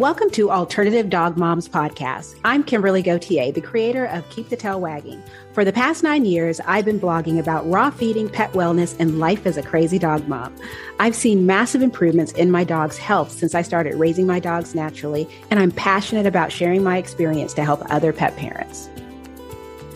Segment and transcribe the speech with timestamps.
[0.00, 2.34] Welcome to Alternative Dog Moms Podcast.
[2.44, 5.22] I'm Kimberly Gauthier, the creator of Keep the Tail Wagging.
[5.52, 9.46] For the past nine years, I've been blogging about raw feeding, pet wellness, and life
[9.46, 10.52] as a crazy dog mom.
[10.98, 15.28] I've seen massive improvements in my dog's health since I started raising my dogs naturally,
[15.52, 18.90] and I'm passionate about sharing my experience to help other pet parents.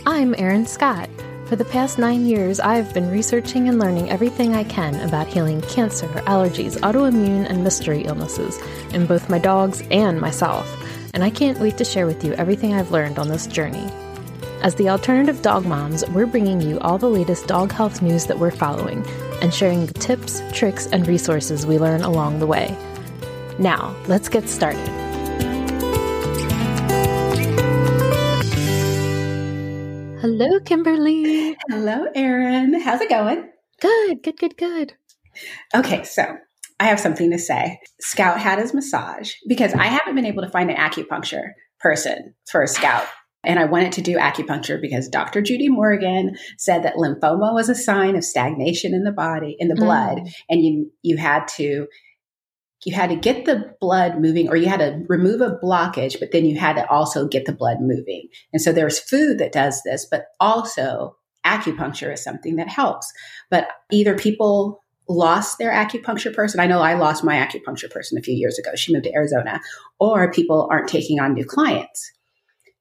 [0.06, 1.10] I'm Erin Scott.
[1.48, 5.62] For the past nine years, I've been researching and learning everything I can about healing
[5.62, 8.58] cancer, allergies, autoimmune, and mystery illnesses
[8.92, 10.70] in both my dogs and myself,
[11.14, 13.90] and I can't wait to share with you everything I've learned on this journey.
[14.62, 18.38] As the alternative dog moms, we're bringing you all the latest dog health news that
[18.38, 19.02] we're following
[19.40, 22.76] and sharing the tips, tricks, and resources we learn along the way.
[23.58, 25.07] Now, let's get started.
[30.20, 31.56] Hello, Kimberly.
[31.68, 32.80] Hello, Erin.
[32.80, 33.48] How's it going?
[33.80, 34.94] Good, good, good, good.
[35.72, 36.36] Okay, so
[36.80, 37.78] I have something to say.
[38.00, 42.64] Scout had his massage because I haven't been able to find an acupuncture person for
[42.64, 43.06] a Scout.
[43.44, 45.40] And I wanted to do acupuncture because Dr.
[45.40, 49.76] Judy Morgan said that lymphoma was a sign of stagnation in the body, in the
[49.76, 50.32] blood, mm.
[50.50, 51.86] and you you had to
[52.84, 56.30] you had to get the blood moving or you had to remove a blockage, but
[56.32, 58.28] then you had to also get the blood moving.
[58.52, 63.12] And so there's food that does this, but also acupuncture is something that helps.
[63.50, 66.60] But either people lost their acupuncture person.
[66.60, 68.74] I know I lost my acupuncture person a few years ago.
[68.76, 69.60] She moved to Arizona,
[69.98, 72.12] or people aren't taking on new clients.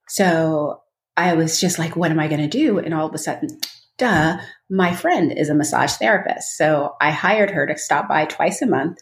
[0.10, 0.82] So
[1.16, 2.78] I was just like, what am I going to do?
[2.78, 3.60] And all of a sudden,
[3.98, 4.38] duh,
[4.70, 6.58] my friend is a massage therapist.
[6.58, 8.98] So I hired her to stop by twice a month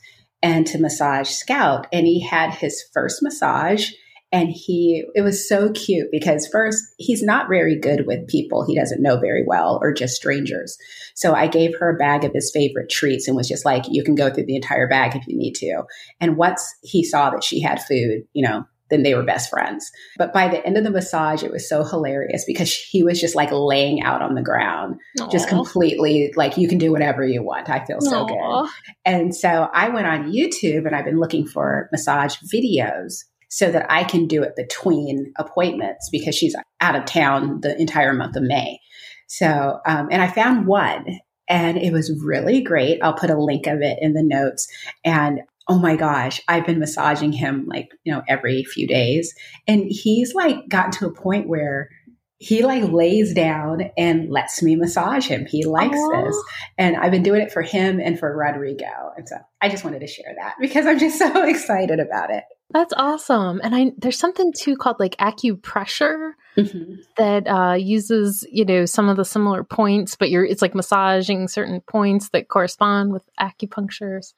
[0.46, 1.88] and to massage Scout.
[1.92, 3.90] And he had his first massage
[4.32, 8.64] and he it was so cute because first he's not very good with people.
[8.64, 10.78] He doesn't know very well or just strangers.
[11.16, 14.04] So i gave her a bag of his favorite treats and was just like you
[14.04, 15.84] can go through the entire bag if you need to.
[16.22, 19.92] And once he saw that she had food you know then they were best friends.
[20.18, 23.36] But by the end of the massage, it was so hilarious because he was just
[23.36, 25.32] like laying out on the ground, Aww.
[25.32, 27.70] just completely like, you can do whatever you want.
[27.70, 28.64] I feel so Aww.
[28.64, 28.72] good.
[29.06, 33.86] And so I went on YouTube and I've been looking for massage videos so that
[33.90, 38.44] I can do it between appointments because she's out of town the entire month of
[38.44, 38.80] May.
[39.28, 43.00] So, um, and I found one and it was really great.
[43.02, 44.68] I'll put a link of it in the notes.
[45.04, 49.34] And oh my gosh, I've been massaging him like, you know, every few days.
[49.68, 51.90] And he's like gotten to a point where
[52.38, 55.46] he like lays down and lets me massage him.
[55.46, 56.26] He likes Aww.
[56.26, 56.44] this.
[56.78, 59.14] And I've been doing it for him and for Rodrigo.
[59.18, 62.44] And so I just wanted to share that because I'm just so excited about it.
[62.72, 63.62] That's awesome.
[63.64, 66.96] And I there's something too called like acupressure mm-hmm.
[67.18, 71.48] that uh, uses, you know, some of the similar points, but you're it's like massaging
[71.48, 74.34] certain points that correspond with acupunctures.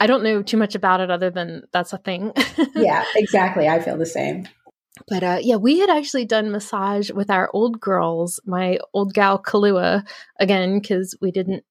[0.00, 2.32] I don't know too much about it other than that's a thing.
[2.74, 3.68] yeah, exactly.
[3.68, 4.48] I feel the same.
[5.08, 9.40] But uh, yeah, we had actually done massage with our old girls, my old gal
[9.40, 10.06] Kalua,
[10.38, 11.64] again, because we didn't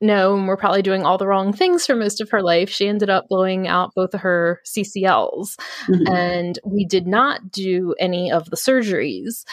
[0.00, 2.68] know and we're probably doing all the wrong things for most of her life.
[2.68, 5.56] She ended up blowing out both of her CCLs,
[5.88, 6.14] mm-hmm.
[6.14, 9.44] and we did not do any of the surgeries.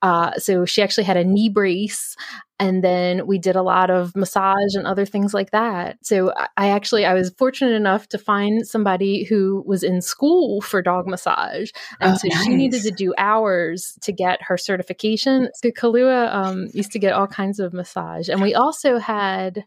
[0.00, 2.16] Uh, so she actually had a knee brace
[2.62, 5.98] and then we did a lot of massage and other things like that.
[6.02, 10.80] So i actually i was fortunate enough to find somebody who was in school for
[10.80, 11.70] dog massage.
[12.00, 12.44] And oh, so nice.
[12.44, 15.48] she needed to do hours to get her certification.
[15.54, 18.28] So kalua um, used to get all kinds of massage.
[18.28, 19.64] And we also had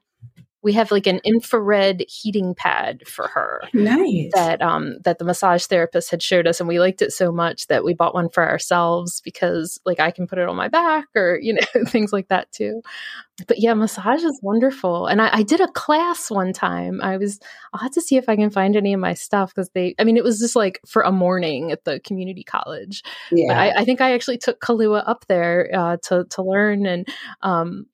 [0.65, 3.61] we have like an infrared heating pad for her.
[3.71, 4.31] Nice.
[4.33, 7.67] That um that the massage therapist had showed us and we liked it so much
[7.67, 11.05] that we bought one for ourselves because like I can put it on my back
[11.15, 12.81] or you know things like that too.
[13.47, 15.05] But yeah, massage is wonderful.
[15.05, 16.99] And I, I did a class one time.
[17.03, 17.39] I was
[17.71, 20.03] I'll have to see if I can find any of my stuff because they I
[20.03, 23.03] mean it was just like for a morning at the community college.
[23.31, 23.49] Yeah.
[23.49, 27.07] But I, I think I actually took Kalua up there uh, to to learn and
[27.43, 27.85] um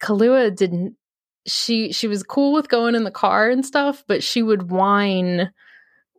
[0.00, 0.94] Kalua didn't
[1.50, 5.50] she she was cool with going in the car and stuff, but she would whine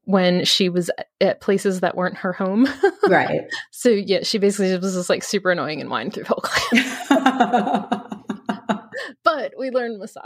[0.05, 0.89] when she was
[1.19, 2.67] at places that weren't her home.
[3.07, 3.41] right.
[3.71, 8.01] So yeah, she basically was just like super annoying and whined through the whole class.
[9.23, 10.25] but we learned massage.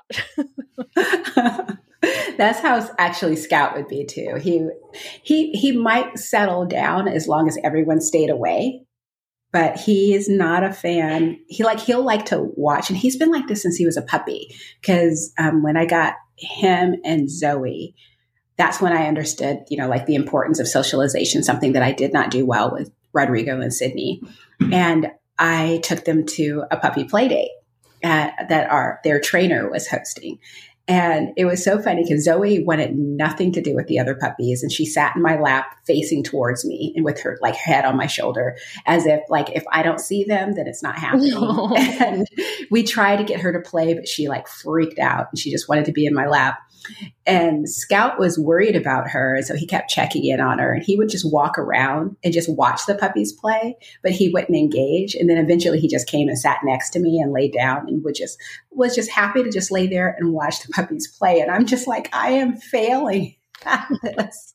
[2.38, 4.36] That's how actually Scout would be too.
[4.40, 4.68] He
[5.24, 8.86] he he might settle down as long as everyone stayed away
[9.56, 11.40] but he is not a fan.
[11.48, 14.02] He like he'll like to watch, and he's been like this since he was a
[14.02, 14.54] puppy.
[14.82, 17.96] Because um, when I got him and Zoe,
[18.58, 22.12] that's when I understood, you know, like the importance of socialization, something that I did
[22.12, 24.22] not do well with Rodrigo and Sydney.
[24.74, 27.52] And I took them to a puppy play date
[28.04, 30.38] at, that our their trainer was hosting.
[30.88, 34.62] And it was so funny because Zoe wanted nothing to do with the other puppies.
[34.62, 37.98] And she sat in my lap facing towards me and with her like head on
[37.98, 38.56] my shoulder
[38.86, 41.32] as if like, if I don't see them, then it's not happening.
[41.32, 41.76] No.
[42.06, 42.28] And
[42.70, 45.68] we tried to get her to play, but she like freaked out and she just
[45.68, 46.60] wanted to be in my lap.
[47.26, 49.36] And Scout was worried about her.
[49.36, 52.34] And so he kept checking in on her and he would just walk around and
[52.34, 55.16] just watch the puppies play, but he wouldn't engage.
[55.16, 58.04] And then eventually he just came and sat next to me and laid down and
[58.04, 58.38] would just,
[58.72, 61.40] was just happy to just lay there and watch the puppies play.
[61.40, 63.36] And I'm just like, I am failing
[63.66, 64.54] at this.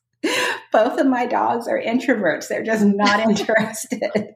[0.71, 2.47] Both of my dogs are introverts.
[2.47, 4.35] They're just not interested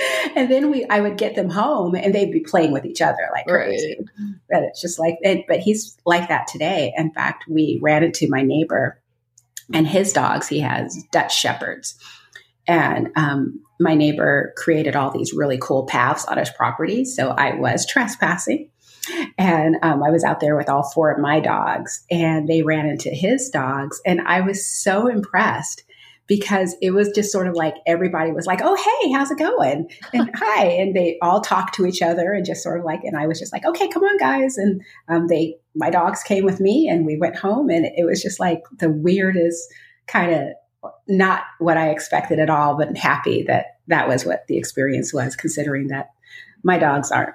[0.36, 3.28] and then we I would get them home and they'd be playing with each other
[3.32, 3.96] like crazy.
[3.98, 4.34] Right.
[4.50, 6.92] But it's just like it, but he's like that today.
[6.96, 9.00] In fact, we ran into my neighbor
[9.72, 11.98] and his dogs, he has Dutch shepherds.
[12.66, 17.04] And um, my neighbor created all these really cool paths on his property.
[17.04, 18.70] So I was trespassing.
[19.38, 22.86] And um, I was out there with all four of my dogs, and they ran
[22.86, 24.02] into his dogs.
[24.04, 25.82] And I was so impressed
[26.28, 29.90] because it was just sort of like everybody was like, "Oh, hey, how's it going?"
[30.12, 33.16] and hi, and they all talked to each other and just sort of like, and
[33.16, 36.60] I was just like, "Okay, come on, guys," and um, they, my dogs came with
[36.60, 39.72] me, and we went home, and it was just like the weirdest
[40.06, 44.58] kind of not what I expected at all, but happy that that was what the
[44.58, 46.10] experience was, considering that
[46.62, 47.34] my dogs aren't.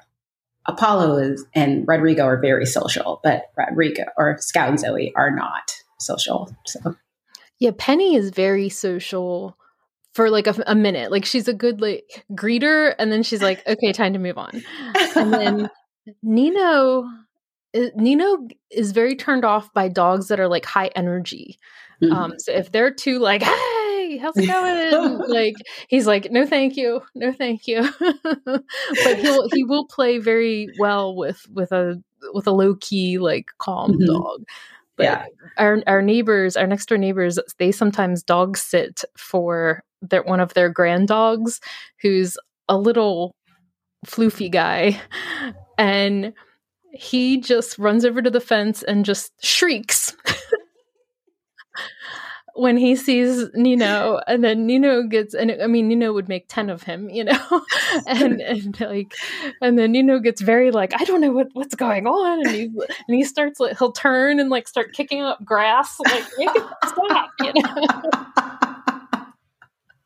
[0.66, 5.74] Apollo is, and Rodrigo are very social, but Rodrigo or Scout and Zoe are not
[6.00, 6.56] social.
[6.66, 6.96] So
[7.64, 9.58] yeah, Penny is very social
[10.14, 11.12] for like a, a, minute.
[11.12, 14.62] Like she's a good like greeter, and then she's like, "Okay, time to move on."
[15.16, 15.70] And then
[16.22, 17.06] Nino,
[17.74, 21.58] uh, Nino is very turned off by dogs that are like high energy.
[22.02, 22.14] Mm-hmm.
[22.14, 24.48] Um, so if they're too like, "Hey, how's it
[24.92, 25.56] going?" like
[25.88, 27.90] he's like, "No, thank you, no, thank you."
[28.44, 33.52] but he'll he will play very well with with a with a low key like
[33.58, 34.06] calm mm-hmm.
[34.06, 34.44] dog.
[34.96, 35.26] But yeah.
[35.58, 40.54] our our neighbors, our next door neighbors, they sometimes dog sit for their one of
[40.54, 41.60] their grand dogs
[42.02, 42.38] who's
[42.70, 43.36] a little
[44.06, 45.02] floofy guy.
[45.78, 46.34] And
[46.92, 50.13] he just runs over to the fence and just shrieks.
[52.56, 56.70] When he sees Nino, and then Nino gets, and I mean, Nino would make 10
[56.70, 57.66] of him, you know,
[58.08, 59.16] and, and like,
[59.62, 62.46] and then Nino gets very like, I don't know what, what's going on.
[62.46, 66.26] And he, and he starts like, he'll turn and like start kicking up grass, like,
[66.38, 67.88] make it stop, you know.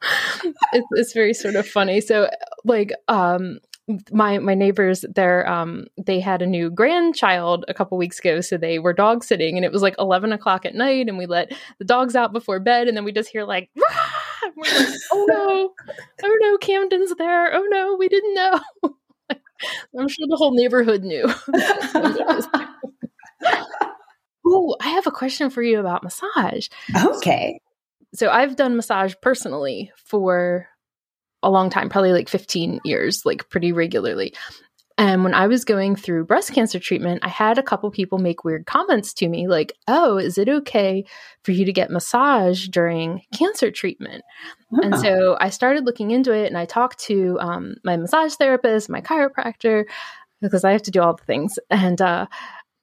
[0.74, 2.00] it's, it's very sort of funny.
[2.00, 2.30] So,
[2.64, 3.60] like, um,
[4.12, 8.58] my my neighbors they're um they had a new grandchild a couple weeks ago so
[8.58, 11.54] they were dog sitting and it was like 11 o'clock at night and we let
[11.80, 13.70] the dogs out before bed and then we just hear like,
[14.58, 14.58] like
[15.14, 15.94] oh no.
[16.24, 17.54] Oh no camden's there.
[17.54, 18.60] Oh no we didn't know.
[19.98, 21.28] I'm sure the whole neighborhood knew.
[24.50, 26.70] Oh i have a question for you about massage.
[26.96, 27.60] Okay.
[28.16, 30.70] So i've done massage personally for
[31.48, 34.34] a long time, probably like 15 years, like pretty regularly.
[35.00, 38.44] And when I was going through breast cancer treatment, I had a couple people make
[38.44, 41.06] weird comments to me like, oh, is it okay
[41.44, 44.24] for you to get massage during cancer treatment?
[44.74, 44.82] Oh.
[44.82, 48.90] And so I started looking into it and I talked to um, my massage therapist,
[48.90, 49.86] my chiropractor,
[50.42, 51.58] because I have to do all the things.
[51.70, 52.26] And uh,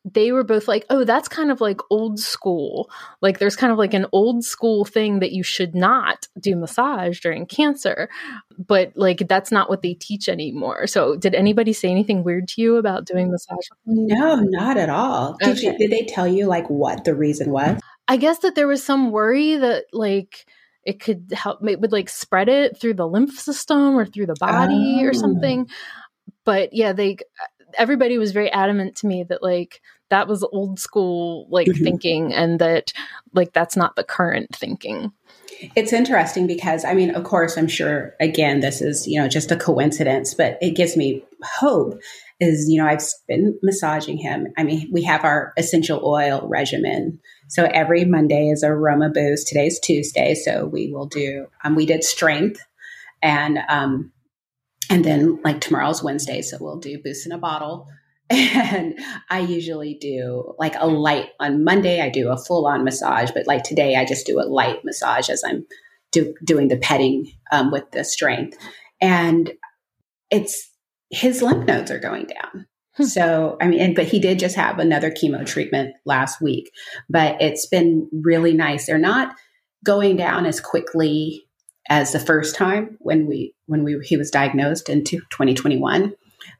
[0.04, 2.90] they were both like, oh, that's kind of like old school.
[3.22, 7.20] Like, there's kind of like an old school thing that you should not do massage
[7.20, 8.10] during cancer,
[8.58, 10.86] but like that's not what they teach anymore.
[10.86, 13.66] So, did anybody say anything weird to you about doing massage?
[13.86, 15.36] No, not at all.
[15.40, 17.80] Did, you, did they tell you like what the reason was?
[18.06, 20.46] I guess that there was some worry that like
[20.84, 24.36] it could help, it would like spread it through the lymph system or through the
[24.38, 25.04] body oh.
[25.04, 25.66] or something.
[25.68, 25.74] Oh.
[26.44, 27.16] But yeah, they
[27.76, 31.82] everybody was very adamant to me that like that was old school like mm-hmm.
[31.82, 32.92] thinking and that
[33.32, 35.12] like that's not the current thinking.
[35.76, 39.50] It's interesting because i mean of course i'm sure again this is you know just
[39.50, 41.98] a coincidence but it gives me hope
[42.40, 44.48] is you know i've been massaging him.
[44.58, 47.20] I mean we have our essential oil regimen.
[47.48, 52.04] So every monday is aroma boost today's tuesday so we will do um, we did
[52.04, 52.60] strength
[53.22, 54.12] and um,
[54.90, 57.88] and then like tomorrow's Wednesday, so we'll do boost in a bottle.
[58.30, 58.98] And
[59.28, 62.00] I usually do like a light on Monday.
[62.00, 65.28] I do a full on massage, but like today, I just do a light massage
[65.28, 65.66] as I'm
[66.10, 68.56] do, doing the petting um, with the strength.
[69.00, 69.52] And
[70.30, 70.70] it's
[71.10, 72.66] his lymph nodes are going down.
[72.96, 73.04] Hmm.
[73.04, 76.70] So, I mean, and, but he did just have another chemo treatment last week,
[77.10, 78.86] but it's been really nice.
[78.86, 79.34] They're not
[79.84, 81.43] going down as quickly
[81.88, 86.14] as the first time when we when we he was diagnosed in 2021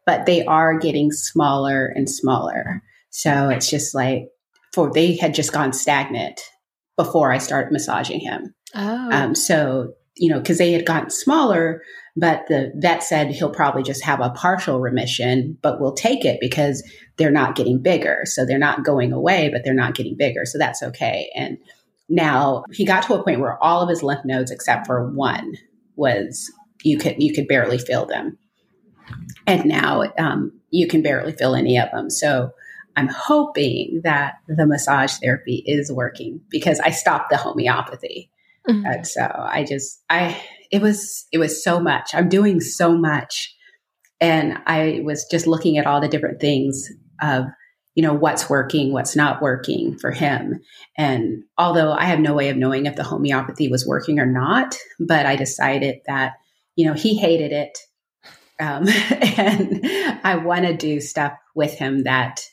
[0.07, 4.29] but they are getting smaller and smaller So it's just like
[4.75, 6.41] for they had just gone stagnant
[6.97, 8.55] before I started massaging him.
[8.75, 9.11] Oh.
[9.11, 11.83] Um, so you know, because they had gotten smaller,
[12.17, 16.39] but the vet said he'll probably just have a partial remission, but we'll take it
[16.41, 18.23] because they're not getting bigger.
[18.25, 20.45] So they're not going away, but they're not getting bigger.
[20.45, 21.31] So that's okay.
[21.35, 21.59] And
[22.09, 25.55] now he got to a point where all of his lymph nodes, except for one,
[25.97, 28.39] was you could you could barely feel them,
[29.47, 32.11] and now um, you can barely feel any of them.
[32.11, 32.51] So
[32.97, 38.31] I'm hoping that the massage therapy is working because I stopped the homeopathy.
[38.69, 38.87] Mm-hmm.
[38.87, 42.11] And so I just I it was it was so much.
[42.15, 43.55] I'm doing so much.
[44.21, 46.89] And I was just looking at all the different things
[47.21, 47.45] of,
[47.95, 50.61] you know, what's working, what's not working for him.
[50.99, 54.77] And although I have no way of knowing if the homeopathy was working or not,
[54.99, 56.35] but I decided that,
[56.77, 57.79] you know, he hated it.
[58.59, 58.89] Um,
[59.39, 59.81] and
[60.25, 62.49] I want to do stuff with him that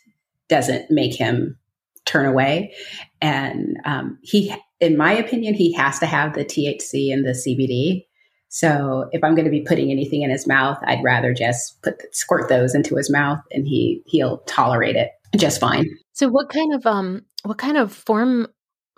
[0.48, 1.57] doesn't make him
[2.05, 2.74] turn away.
[3.19, 8.05] And um, he, in my opinion, he has to have the THC and the CBD.
[8.50, 12.01] So if I'm going to be putting anything in his mouth, I'd rather just put
[12.13, 15.86] squirt those into his mouth, and he he'll tolerate it just fine.
[16.14, 18.48] So what kind of um what kind of form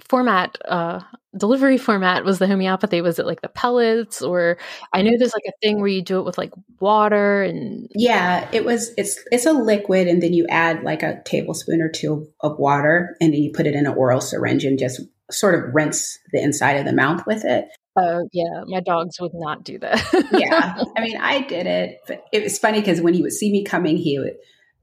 [0.02, 1.00] format uh
[1.38, 3.02] delivery format was the homeopathy?
[3.02, 4.22] Was it like the pellets?
[4.22, 4.58] Or
[4.94, 8.48] i know there's like a thing where you do it with like water and yeah
[8.52, 12.28] it was it's it's a liquid and then you add like a tablespoon or two
[12.42, 15.74] of water and then you put it in an oral syringe and just sort of
[15.74, 17.66] rinse the inside of the mouth with it.
[17.96, 20.04] Oh yeah my dogs would not do that.
[20.34, 23.52] Yeah i mean i did it but it was funny because when he would see
[23.52, 24.36] me coming he would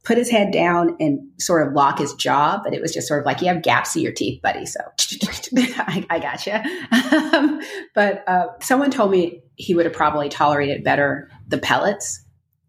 [0.05, 3.21] put his head down and sort of lock his jaw, but it was just sort
[3.21, 4.65] of like, you have gaps in your teeth, buddy.
[4.65, 4.81] So
[5.57, 6.65] I, I gotcha.
[7.35, 7.61] Um,
[7.95, 12.25] but uh, someone told me he would have probably tolerated better the pellets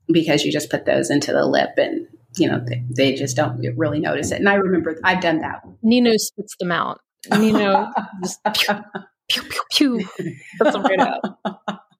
[0.07, 2.05] because you just put those into the lip and,
[2.37, 4.39] you know, they, they just don't really notice it.
[4.39, 5.61] And I remember I've done that.
[5.81, 6.99] Nino spits them out.
[7.29, 7.91] Nino
[8.23, 8.75] just pew,
[9.29, 10.07] pew, pew, pew.
[10.59, 11.21] Puts them right out.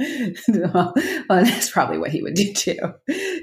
[0.48, 0.94] well,
[1.28, 2.78] that's probably what he would do too.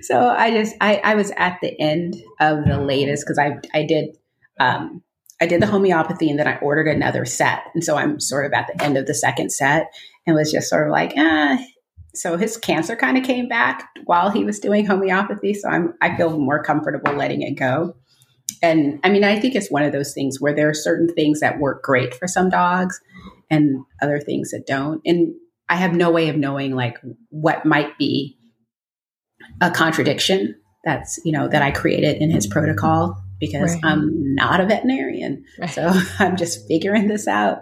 [0.02, 3.84] So I just I, I was at the end of the latest because I I
[3.84, 4.18] did
[4.60, 5.04] um,
[5.40, 8.54] I did the homeopathy and then I ordered another set, and so I'm sort of
[8.54, 9.94] at the end of the second set
[10.26, 11.60] and was just sort of like ah.
[12.16, 16.18] So his cancer kind of came back while he was doing homeopathy, so I'm I
[16.18, 17.96] feel more comfortable letting it go.
[18.64, 21.42] And I mean, I think it's one of those things where there are certain things
[21.42, 23.00] that work great for some dogs
[23.52, 25.02] and other things that don't.
[25.06, 25.36] And
[25.70, 26.98] I have no way of knowing like
[27.30, 28.38] what might be
[29.62, 33.84] a contradiction that's, you know, that I created in his protocol because right.
[33.84, 35.44] I'm not a veterinarian.
[35.60, 35.70] Right.
[35.70, 37.62] So I'm just figuring this out.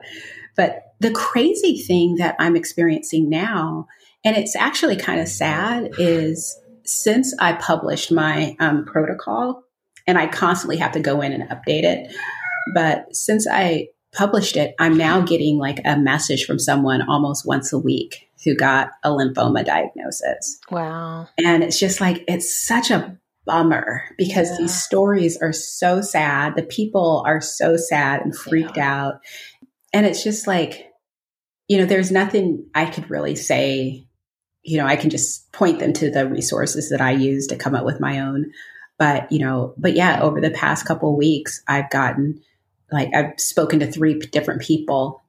[0.55, 3.87] But the crazy thing that I'm experiencing now,
[4.23, 9.63] and it's actually kind of sad, is since I published my um, protocol,
[10.07, 12.15] and I constantly have to go in and update it,
[12.73, 17.71] but since I published it, I'm now getting like a message from someone almost once
[17.73, 20.59] a week who got a lymphoma diagnosis.
[20.71, 21.27] Wow.
[21.37, 24.57] And it's just like, it's such a bummer because yeah.
[24.59, 26.55] these stories are so sad.
[26.55, 29.05] The people are so sad and freaked yeah.
[29.05, 29.15] out.
[29.93, 30.91] And it's just like,
[31.67, 34.07] you know, there's nothing I could really say.
[34.63, 37.75] You know, I can just point them to the resources that I use to come
[37.75, 38.51] up with my own.
[38.97, 42.41] But, you know, but yeah, over the past couple weeks, I've gotten
[42.91, 45.23] like I've spoken to three different people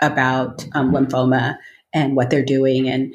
[0.00, 1.56] about um, lymphoma
[1.94, 2.88] and what they're doing.
[2.88, 3.14] And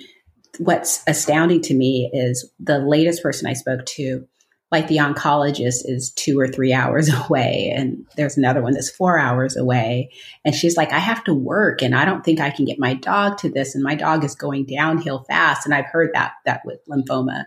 [0.59, 4.27] what's astounding to me is the latest person I spoke to,
[4.71, 7.73] like the oncologist is two or three hours away.
[7.75, 10.11] And there's another one that's four hours away.
[10.45, 12.93] And she's like, I have to work and I don't think I can get my
[12.93, 13.75] dog to this.
[13.75, 15.65] And my dog is going downhill fast.
[15.65, 17.45] And I've heard that, that with lymphoma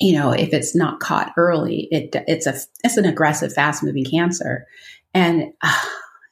[0.00, 4.04] you know, if it's not caught early, it it's a it's an aggressive, fast moving
[4.04, 4.66] cancer.
[5.14, 5.84] And uh,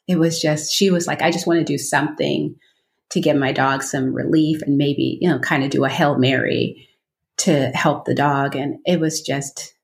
[0.06, 2.54] it was just, she was like, I just want to do something
[3.10, 6.18] to give my dog some relief and maybe, you know, kind of do a Hail
[6.18, 6.88] Mary
[7.38, 8.54] to help the dog.
[8.54, 9.74] And it was just,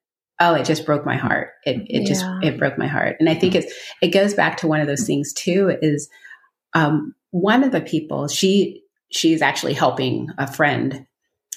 [0.40, 1.50] oh, it just broke my heart.
[1.64, 2.06] It, it yeah.
[2.06, 3.16] just, it broke my heart.
[3.20, 3.72] And I think it's,
[4.02, 6.08] it goes back to one of those things too, is,
[6.74, 11.06] um, one of the people, she, she's actually helping a friend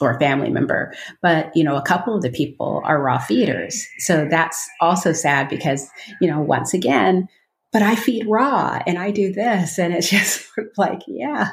[0.02, 0.94] or a family member.
[1.22, 3.88] But, you know, a couple of the people are raw feeders.
[4.00, 5.90] So that's also sad because,
[6.22, 7.28] you know, once again,
[7.72, 9.78] but I feed raw and I do this.
[9.78, 10.46] And it's just
[10.78, 11.50] like, yeah.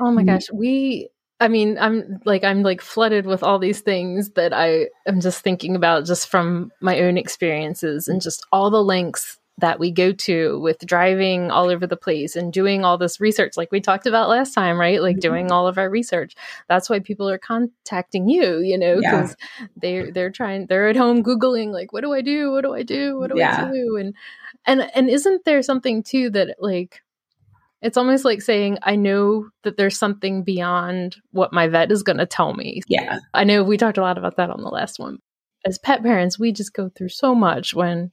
[0.00, 0.26] Oh my mm.
[0.26, 0.50] gosh.
[0.52, 1.08] We,
[1.40, 5.42] I mean, I'm like, I'm like flooded with all these things that I am just
[5.42, 10.12] thinking about just from my own experiences and just all the lengths that we go
[10.12, 14.06] to with driving all over the place and doing all this research like we talked
[14.06, 15.00] about last time right?
[15.00, 15.20] Like mm-hmm.
[15.20, 16.34] doing all of our research.
[16.68, 19.66] That's why people are contacting you you know because yeah.
[19.80, 22.50] they they're trying they're at home googling like what do i do?
[22.50, 23.18] What do i do?
[23.18, 23.66] What do yeah.
[23.66, 23.96] i do?
[23.96, 24.14] And
[24.66, 27.02] and and isn't there something too that like
[27.82, 32.18] it's almost like saying i know that there's something beyond what my vet is going
[32.18, 32.82] to tell me.
[32.88, 33.18] Yeah.
[33.34, 35.18] I know we talked a lot about that on the last one.
[35.64, 38.12] As pet parents we just go through so much when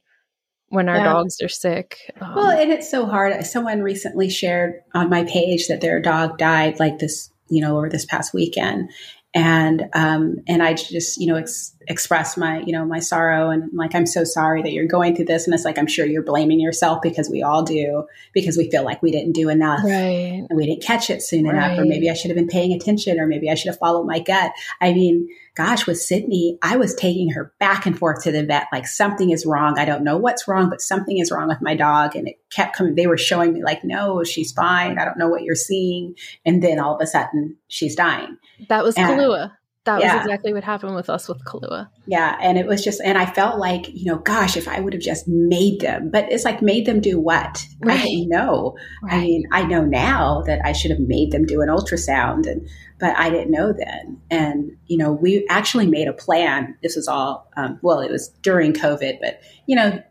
[0.68, 1.04] when our yeah.
[1.04, 2.14] dogs are sick.
[2.20, 3.44] Um, well, and it's so hard.
[3.46, 7.88] Someone recently shared on my page that their dog died like this, you know, over
[7.88, 8.90] this past weekend.
[9.34, 13.70] And, um, and I just, you know, ex- express my, you know, my sorrow and
[13.72, 15.46] like, I'm so sorry that you're going through this.
[15.46, 18.84] And it's like, I'm sure you're blaming yourself because we all do, because we feel
[18.84, 20.46] like we didn't do enough right.
[20.48, 21.54] and we didn't catch it soon right.
[21.54, 24.04] enough, or maybe I should have been paying attention, or maybe I should have followed
[24.04, 24.52] my gut.
[24.80, 28.66] I mean, gosh, with Sydney, I was taking her back and forth to the vet,
[28.70, 29.78] like something is wrong.
[29.78, 32.14] I don't know what's wrong, but something is wrong with my dog.
[32.14, 32.94] And it kept coming.
[32.94, 34.98] They were showing me like, no, she's fine.
[34.98, 36.14] I don't know what you're seeing.
[36.46, 38.36] And then all of a sudden she's dying.
[38.68, 39.52] That was and, Kahlua.
[39.88, 40.16] That yeah.
[40.16, 41.88] was exactly what happened with us with Kahlua.
[42.06, 42.36] Yeah.
[42.42, 45.00] And it was just, and I felt like, you know, gosh, if I would have
[45.00, 47.64] just made them, but it's like made them do what?
[47.80, 47.98] Right.
[47.98, 48.76] I didn't know.
[49.02, 49.14] Right.
[49.14, 52.68] I mean, I know now that I should have made them do an ultrasound and,
[53.00, 54.20] but I didn't know then.
[54.30, 56.76] And, you know, we actually made a plan.
[56.82, 60.02] This was all, um, well, it was during COVID, but, you know,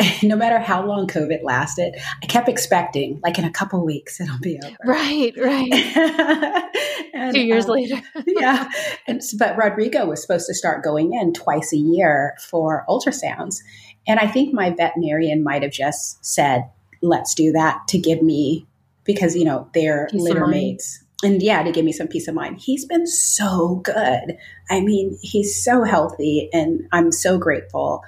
[0.22, 4.38] no matter how long COVID lasted, I kept expecting, like in a couple weeks, it'll
[4.38, 4.76] be over.
[4.84, 5.72] Right, right.
[7.14, 8.68] and, Two years um, later, yeah.
[9.06, 13.58] And but Rodrigo was supposed to start going in twice a year for ultrasounds,
[14.06, 16.68] and I think my veterinarian might have just said,
[17.02, 18.66] "Let's do that" to give me
[19.04, 21.04] because you know they're peace litter mates.
[21.24, 22.60] And yeah, to give me some peace of mind.
[22.60, 24.36] He's been so good.
[24.70, 28.04] I mean, he's so healthy, and I'm so grateful.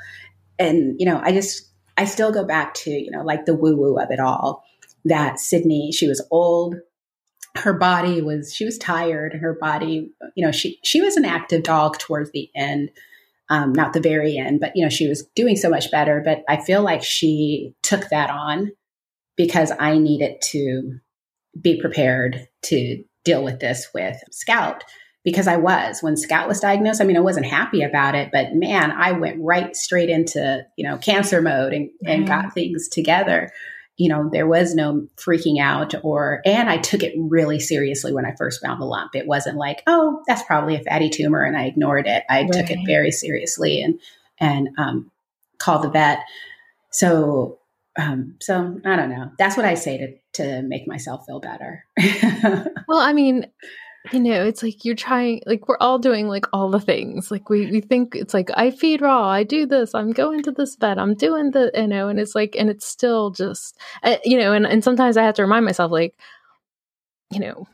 [0.60, 3.76] And you know, I just I still go back to, you know, like the woo
[3.76, 4.64] woo of it all
[5.04, 6.76] that Sydney, she was old.
[7.56, 11.62] Her body was, she was tired her body, you know, she, she was an active
[11.62, 12.90] dog towards the end.
[13.48, 16.22] Um, not the very end, but you know, she was doing so much better.
[16.24, 18.70] But I feel like she took that on
[19.36, 21.00] because I needed to
[21.60, 24.84] be prepared to deal with this with Scout
[25.24, 27.00] because I was when Scout was diagnosed.
[27.00, 30.88] I mean, I wasn't happy about it, but man, I went right straight into, you
[30.88, 32.08] know, cancer mode and, mm-hmm.
[32.08, 33.52] and got things together.
[33.98, 38.24] You know, there was no freaking out or, and I took it really seriously when
[38.24, 39.14] I first found the lump.
[39.14, 42.24] It wasn't like, oh, that's probably a fatty tumor and I ignored it.
[42.30, 42.52] I right.
[42.52, 44.00] took it very seriously and,
[44.38, 45.10] and, um,
[45.58, 46.20] called the vet.
[46.90, 47.58] So,
[47.98, 49.32] um, so I don't know.
[49.38, 51.84] That's what I say to, to make myself feel better.
[52.88, 53.46] well, I mean,
[54.12, 57.50] you know it's like you're trying like we're all doing like all the things like
[57.50, 60.74] we we think it's like i feed raw i do this i'm going to this
[60.76, 64.38] bed i'm doing the you know and it's like and it's still just uh, you
[64.38, 66.14] know and, and sometimes i have to remind myself like
[67.30, 67.66] you know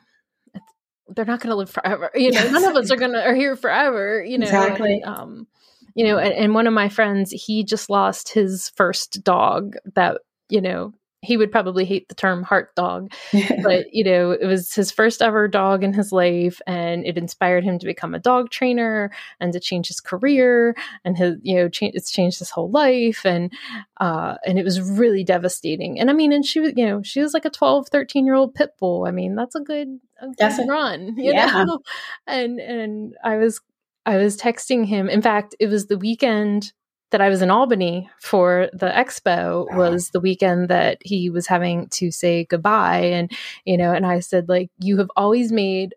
[1.09, 2.53] they're not going to live forever you know yes.
[2.53, 5.47] none of us are going to are here forever you know exactly and, um
[5.95, 10.19] you know and, and one of my friends he just lost his first dog that
[10.49, 10.93] you know
[11.27, 13.13] he would probably hate the term heart dog,
[13.63, 17.65] but you know, it was his first ever dog in his life, and it inspired
[17.65, 19.11] him to become a dog trainer
[19.41, 23.27] and to change his career, and his you know, cha- it's changed his whole life,
[23.27, 23.53] and
[23.99, 25.99] uh, and it was really devastating.
[25.99, 28.35] And I mean, and she was you know, she was like a 12, 13 year
[28.35, 29.05] old pit bull.
[29.07, 31.65] I mean, that's a good, a good that's run, you yeah.
[31.65, 31.81] know.
[32.27, 33.61] And and I was
[34.05, 35.09] I was texting him.
[35.09, 36.73] In fact, it was the weekend
[37.11, 39.79] that I was in Albany for the expo uh-huh.
[39.79, 42.99] was the weekend that he was having to say goodbye.
[42.99, 43.31] And,
[43.65, 45.95] you know, and I said, like, you have always made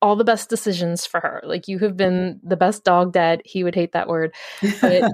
[0.00, 1.42] all the best decisions for her.
[1.44, 3.42] Like, you have been the best dog dad.
[3.44, 4.34] He would hate that word.
[4.80, 5.10] But,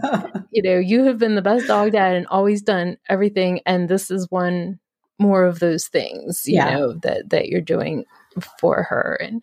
[0.51, 3.61] you know, you have been the best dog dad and always done everything.
[3.67, 4.79] And this is one
[5.19, 6.71] more of those things, you yeah.
[6.71, 8.05] know, that, that you're doing
[8.61, 9.19] for her.
[9.21, 9.43] And,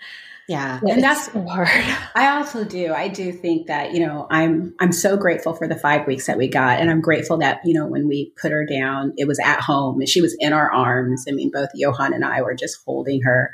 [0.52, 0.80] yeah.
[0.88, 1.70] and that's so hard.
[2.16, 2.94] I also do.
[2.94, 6.38] I do think that, you know, I'm I'm so grateful for the 5 weeks that
[6.38, 9.40] we got and I'm grateful that, you know, when we put her down, it was
[9.40, 11.26] at home and she was in our arms.
[11.28, 13.52] I mean, both Johan and I were just holding her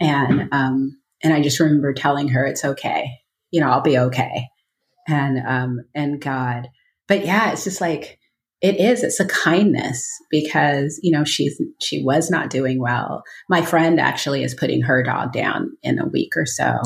[0.00, 3.10] and um and I just remember telling her it's okay.
[3.50, 4.48] You know, I'll be okay.
[5.08, 6.68] And um and God.
[7.08, 8.18] But yeah, it's just like
[8.62, 13.22] it is it's a kindness because you know she's she was not doing well.
[13.48, 16.78] My friend actually is putting her dog down in a week or so.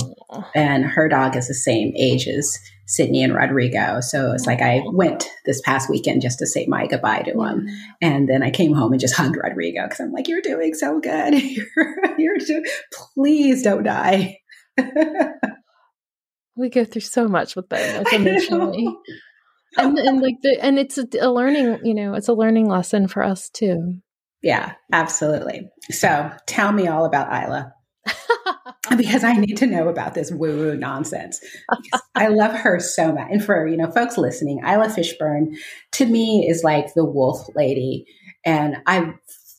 [0.55, 4.01] And her dog is the same age as sydney and rodrigo.
[4.01, 7.69] So it's like i went this past weekend just to say my goodbye to him
[8.03, 10.99] and then i came home and just hugged rodrigo because i'm like you're doing so
[11.01, 11.35] good.
[11.41, 11.67] You're,
[12.19, 12.65] you're do-
[13.15, 14.39] please don't die.
[16.57, 18.87] We go through so much with them like emotionally
[19.77, 23.09] and, and like the and it's a, a learning you know it's a learning lesson
[23.09, 23.95] for us too
[24.43, 27.73] yeah absolutely so tell me all about isla
[28.97, 31.41] because I need to know about this woo woo nonsense.
[32.15, 33.29] I love her so much.
[33.31, 35.57] And for, you know, folks listening, Isla Fishburn
[35.93, 38.07] to me is like the wolf lady.
[38.45, 39.13] And I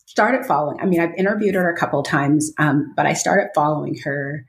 [0.07, 3.97] started following, I mean, I've interviewed her a couple times, um, but I started following
[4.03, 4.45] her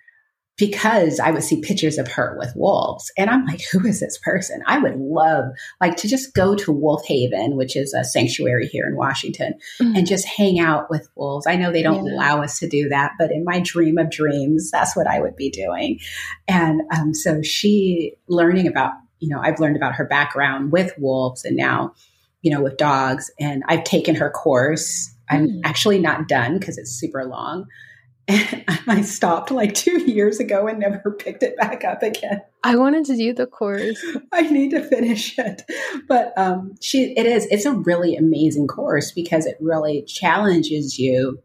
[0.59, 3.11] because I would see pictures of her with wolves.
[3.17, 4.63] And I'm like, who is this person?
[4.67, 5.47] I would love
[5.81, 9.97] like to just go to Wolf Haven, which is a sanctuary here in Washington, mm-hmm.
[9.97, 11.47] and just hang out with wolves.
[11.47, 12.15] I know they don't yeah.
[12.15, 15.37] allow us to do that, but in my dream of dreams, that's what I would
[15.37, 16.01] be doing.
[16.47, 21.45] And um, so she learning about, you know, I've learned about her background with wolves
[21.45, 21.95] and now,
[22.43, 23.31] you know, with dogs.
[23.41, 25.15] And I've taken her course.
[25.31, 25.61] I'm mm.
[25.65, 27.67] actually not done because it's super long
[28.29, 32.43] and I stopped like two years ago and never picked it back up again.
[32.63, 34.05] I wanted to do the course.
[34.33, 35.63] I need to finish it.
[36.09, 41.43] But um, she, it is, it's a really amazing course because it really challenges you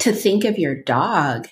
[0.00, 1.48] to think of your dog,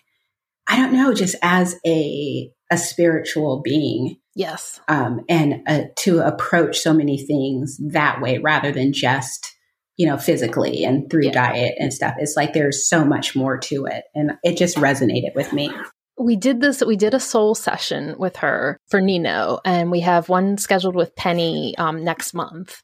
[0.68, 4.16] I don't know, just as a, a spiritual being.
[4.36, 4.80] Yes.
[4.88, 9.53] Um, and uh, to approach so many things that way rather than just
[9.96, 11.32] you know, physically and through yeah.
[11.32, 12.14] diet and stuff.
[12.18, 14.04] It's like there's so much more to it.
[14.14, 15.70] And it just resonated with me.
[16.16, 20.28] We did this, we did a soul session with her for Nino, and we have
[20.28, 22.80] one scheduled with Penny um, next month.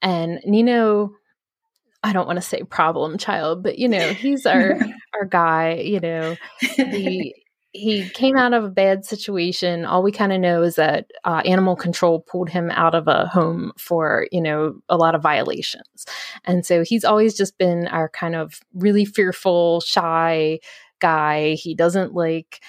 [0.00, 1.12] And Nino,
[2.02, 4.80] I don't want to say problem child, but you know, he's our
[5.14, 6.36] our guy, you know.
[6.58, 7.34] He
[7.72, 9.86] he came out of a bad situation.
[9.86, 13.26] All we kind of know is that uh, animal control pulled him out of a
[13.26, 16.06] home for, you know, a lot of violations.
[16.44, 20.60] And so he's always just been our kind of really fearful, shy
[21.00, 21.54] guy.
[21.54, 22.60] He doesn't like,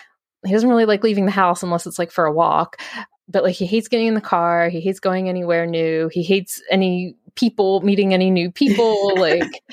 [0.46, 2.82] he doesn't really like leaving the house unless it's like for a walk.
[3.28, 4.70] But like he hates getting in the car.
[4.70, 6.10] He hates going anywhere new.
[6.14, 9.16] He hates any people, meeting any new people.
[9.20, 9.64] like,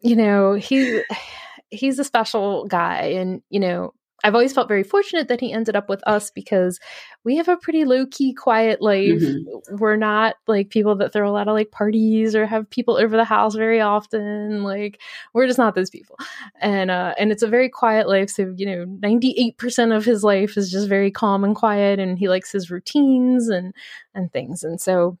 [0.00, 1.02] you know, he
[1.70, 3.02] he's a special guy.
[3.16, 3.92] And, you know,
[4.24, 6.80] I've always felt very fortunate that he ended up with us because
[7.24, 9.20] we have a pretty low key, quiet life.
[9.20, 9.76] Mm-hmm.
[9.76, 13.16] We're not like people that throw a lot of like parties or have people over
[13.16, 14.64] the house very often.
[14.64, 15.00] Like
[15.34, 16.16] we're just not those people.
[16.60, 18.30] And uh and it's a very quiet life.
[18.30, 22.28] So, you know, 98% of his life is just very calm and quiet and he
[22.28, 23.74] likes his routines and
[24.14, 24.64] and things.
[24.64, 25.18] And so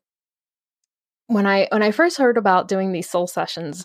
[1.26, 3.84] when I when I first heard about doing these soul sessions,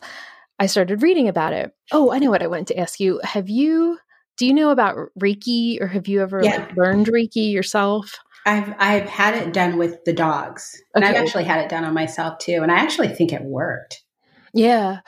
[0.60, 1.74] I started reading about it.
[1.92, 3.20] Oh, I know what I wanted to ask you.
[3.24, 3.98] Have you
[4.42, 6.66] do you know about Reiki or have you ever yeah.
[6.66, 8.18] like, learned Reiki yourself?
[8.44, 10.82] I've I've had it done with the dogs.
[10.96, 11.14] And okay.
[11.14, 12.64] I've actually had it done on myself too.
[12.64, 14.04] And I actually think it worked.
[14.52, 15.02] Yeah.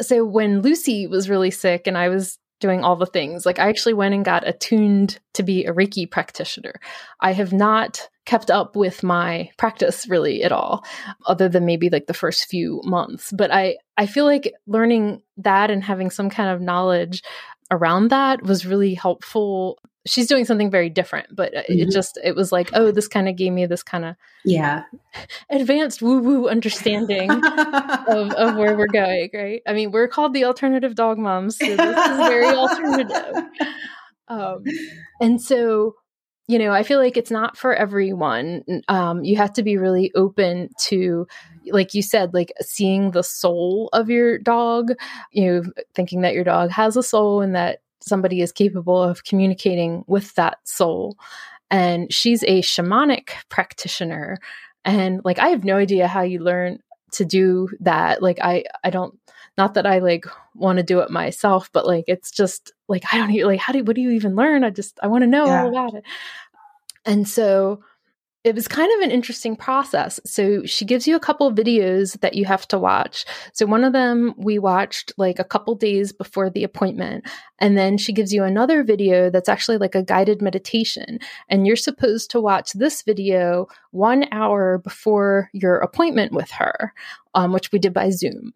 [0.00, 3.68] So when Lucy was really sick and I was doing all the things, like I
[3.70, 6.74] actually went and got attuned to be a Reiki practitioner.
[7.18, 10.84] I have not kept up with my practice really at all
[11.26, 15.70] other than maybe like the first few months but i i feel like learning that
[15.70, 17.22] and having some kind of knowledge
[17.70, 19.78] around that was really helpful.
[20.06, 21.72] She's doing something very different but mm-hmm.
[21.72, 24.84] it just it was like oh this kind of gave me this kind of yeah.
[25.50, 29.62] advanced woo woo understanding of, of where we're going right?
[29.66, 33.44] I mean we're called the alternative dog moms so this is very alternative.
[34.28, 34.64] Um,
[35.20, 35.94] and so
[36.48, 38.64] you know i feel like it's not for everyone.
[38.88, 41.28] Um, you have to be really open to
[41.72, 44.92] like you said like seeing the soul of your dog
[45.32, 45.62] you know
[45.94, 50.34] thinking that your dog has a soul and that somebody is capable of communicating with
[50.34, 51.18] that soul.
[51.70, 54.38] And she's a shamanic practitioner.
[54.84, 56.78] And like i have no idea how you learn
[57.12, 58.22] to do that.
[58.22, 59.18] Like i i don't
[59.58, 63.16] not that i like want to do it myself but like it's just like i
[63.16, 64.64] don't like how do what do you even learn?
[64.64, 65.62] I just i want to know yeah.
[65.62, 66.04] all about it.
[67.04, 67.82] And so
[68.46, 70.20] it was kind of an interesting process.
[70.24, 73.24] So she gives you a couple videos that you have to watch.
[73.52, 77.26] So one of them we watched like a couple days before the appointment.
[77.58, 81.18] And then she gives you another video that's actually like a guided meditation.
[81.48, 86.94] And you're supposed to watch this video one hour before your appointment with her,
[87.34, 88.54] um, which we did by Zoom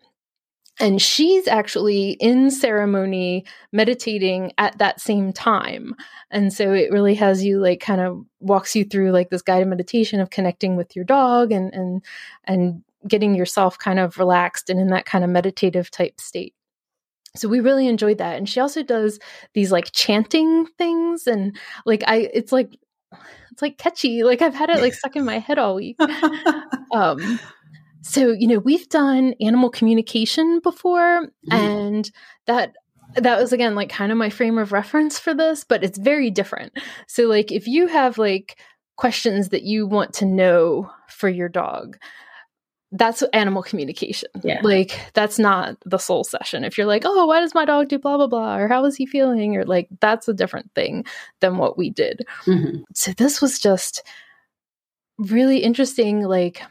[0.80, 5.94] and she's actually in ceremony meditating at that same time.
[6.30, 9.68] And so it really has you like kind of walks you through like this guided
[9.68, 12.02] meditation of connecting with your dog and and
[12.44, 16.54] and getting yourself kind of relaxed and in that kind of meditative type state.
[17.36, 18.36] So we really enjoyed that.
[18.36, 19.18] And she also does
[19.54, 22.76] these like chanting things and like i it's like
[23.52, 24.24] it's like catchy.
[24.24, 25.98] Like i've had it like stuck in my head all week.
[26.92, 27.38] Um
[28.02, 31.52] so, you know, we've done animal communication before, mm-hmm.
[31.52, 32.10] and
[32.46, 32.74] that
[33.16, 36.30] that was again like kind of my frame of reference for this, but it's very
[36.30, 36.72] different.
[37.06, 38.58] So, like, if you have like
[38.96, 41.96] questions that you want to know for your dog
[42.92, 44.28] that's animal communication.
[44.42, 44.60] Yeah.
[44.62, 46.64] Like that's not the soul session.
[46.64, 48.96] If you're like, oh, why does my dog do blah blah blah, or how is
[48.96, 51.04] he feeling, or like that's a different thing
[51.40, 52.26] than what we did.
[52.46, 52.82] Mm-hmm.
[52.94, 54.02] So this was just
[55.18, 56.22] really interesting.
[56.22, 56.62] Like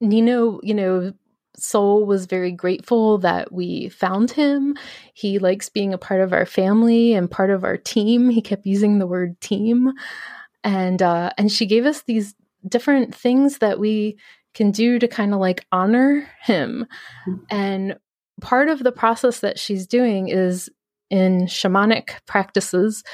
[0.00, 1.12] Nino, you know,
[1.58, 4.76] Soul was very grateful that we found him.
[5.14, 8.28] He likes being a part of our family and part of our team.
[8.28, 9.92] He kept using the word team.
[10.62, 12.34] And uh and she gave us these
[12.68, 14.18] different things that we
[14.54, 16.86] can do to kind of like honor him.
[17.28, 17.44] Mm-hmm.
[17.50, 17.96] And
[18.40, 20.68] part of the process that she's doing is
[21.10, 23.04] in shamanic practices,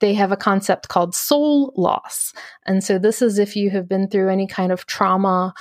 [0.00, 2.32] they have a concept called soul loss.
[2.66, 5.54] And so, this is if you have been through any kind of trauma,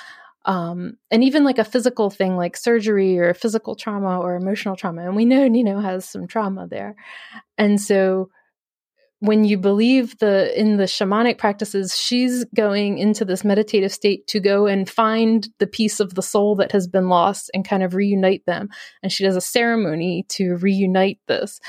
[0.45, 5.05] um, and even like a physical thing like surgery or physical trauma or emotional trauma.
[5.05, 6.95] And we know Nino has some trauma there.
[7.57, 8.29] And so,
[9.21, 14.39] when you believe the in the shamanic practices she's going into this meditative state to
[14.39, 17.93] go and find the piece of the soul that has been lost and kind of
[17.93, 18.67] reunite them
[19.03, 21.59] and she does a ceremony to reunite this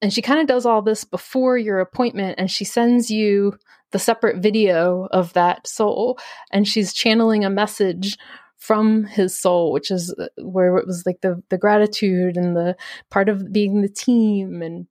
[0.00, 3.54] and she kind of does all this before your appointment and she sends you
[3.94, 6.18] the separate video of that soul
[6.50, 8.18] and she's channeling a message
[8.56, 12.74] from his soul which is uh, where it was like the the gratitude and the
[13.08, 14.88] part of being the team and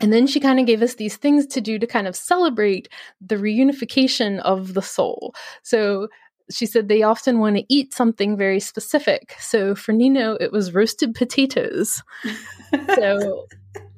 [0.00, 2.88] and then she kind of gave us these things to do to kind of celebrate
[3.20, 5.32] the reunification of the soul.
[5.62, 6.08] So
[6.50, 9.36] she said they often want to eat something very specific.
[9.38, 12.02] So for Nino, it was roasted potatoes.
[12.96, 13.46] so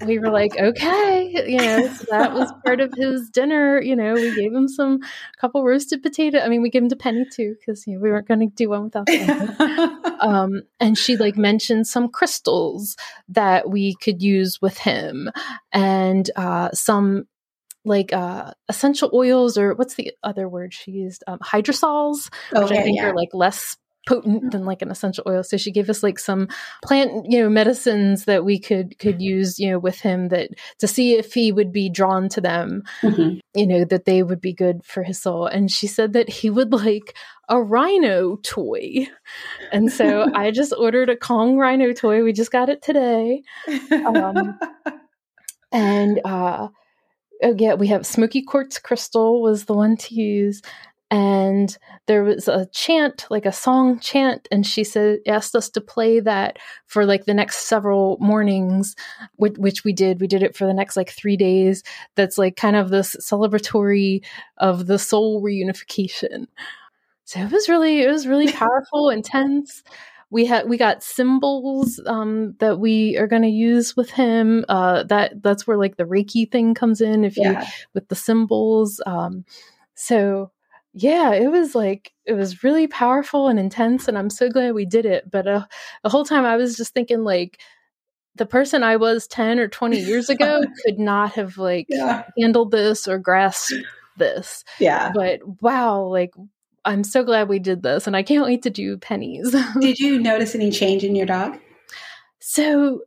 [0.07, 3.81] we were like, okay, you know, so that was part of his dinner.
[3.81, 6.41] You know, we gave him some a couple roasted potato.
[6.41, 8.47] I mean, we gave him to Penny too because you know we weren't going to
[8.55, 9.09] do one without
[10.21, 12.97] um, and she like mentioned some crystals
[13.29, 15.31] that we could use with him,
[15.73, 17.27] and uh, some
[17.85, 21.23] like uh, essential oils or what's the other word she used?
[21.27, 23.09] Um, hydrosols, which I think yeah.
[23.09, 25.43] are like less potent than like an essential oil.
[25.43, 26.49] So she gave us like some
[26.85, 30.87] plant, you know, medicines that we could could use, you know, with him that to
[30.87, 33.39] see if he would be drawn to them, mm-hmm.
[33.55, 35.47] you know, that they would be good for his soul.
[35.47, 37.17] And she said that he would like
[37.49, 39.07] a rhino toy.
[39.73, 42.23] And so I just ordered a Kong rhino toy.
[42.23, 43.43] We just got it today.
[43.93, 44.59] Um,
[45.73, 46.69] and uh
[47.43, 50.63] oh yeah, we have smoky quartz crystal was the one to use
[51.11, 55.81] and there was a chant like a song chant and she said asked us to
[55.81, 58.97] play that for like the next several mornings
[59.37, 60.21] which, which, we did.
[60.21, 61.83] We did it for the next like three days.
[62.15, 64.25] That's like kind of this celebratory
[64.59, 66.47] of the soul reunification.
[67.25, 69.83] So it was really it was really powerful intense.
[70.31, 74.65] We had we got symbols um, that we are going to use with him.
[74.69, 77.63] Uh, that that's where like the reiki thing comes in if yeah.
[77.63, 79.01] you with the symbols.
[79.07, 79.45] Um,
[79.95, 80.51] so
[80.95, 84.87] yeah, it was like it was really powerful and intense, and I'm so glad we
[84.87, 85.31] did it.
[85.31, 85.67] But uh,
[86.03, 87.61] the whole time I was just thinking, like,
[88.37, 92.25] the person I was 10 or 20 years ago could not have like yeah.
[92.39, 93.75] handled this or grasped
[94.17, 94.65] this.
[94.79, 95.13] Yeah.
[95.15, 96.33] But wow, like
[96.85, 99.55] I'm so glad we did this and I can't wait to do pennies.
[99.81, 101.59] did you notice any change in your dog?
[102.41, 103.03] So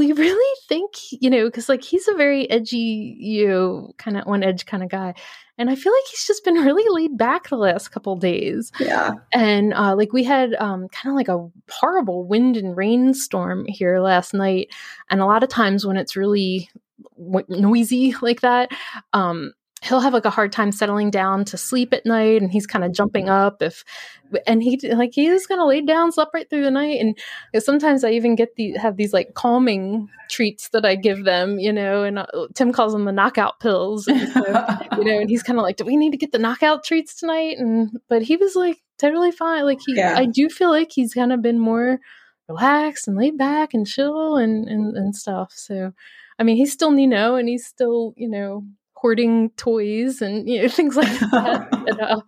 [0.00, 4.26] we really think, you know, because like he's a very edgy, you know, kind of
[4.26, 5.14] on edge kind of guy.
[5.58, 8.72] And I feel like he's just been really laid back the last couple days.
[8.80, 9.12] Yeah.
[9.32, 14.00] And uh, like we had um, kind of like a horrible wind and rainstorm here
[14.00, 14.68] last night.
[15.10, 16.70] And a lot of times when it's really
[17.48, 18.70] noisy like that,
[19.12, 22.66] um, he'll have like a hard time settling down to sleep at night and he's
[22.66, 23.84] kind of jumping up if
[24.46, 27.18] and he like he just kind of laid down slept right through the night and
[27.62, 31.72] sometimes i even get the have these like calming treats that i give them you
[31.72, 34.40] know and uh, tim calls them the knockout pills and so,
[34.98, 37.14] you know and he's kind of like do we need to get the knockout treats
[37.14, 40.14] tonight and but he was like totally fine like he yeah.
[40.16, 41.98] i do feel like he's kind of been more
[42.48, 45.92] relaxed and laid back and chill and and, and stuff so
[46.38, 48.64] I mean, he's still Nino and he's still, you know,
[49.00, 51.68] hoarding toys and you know things like that.
[51.70, 52.20] but, uh,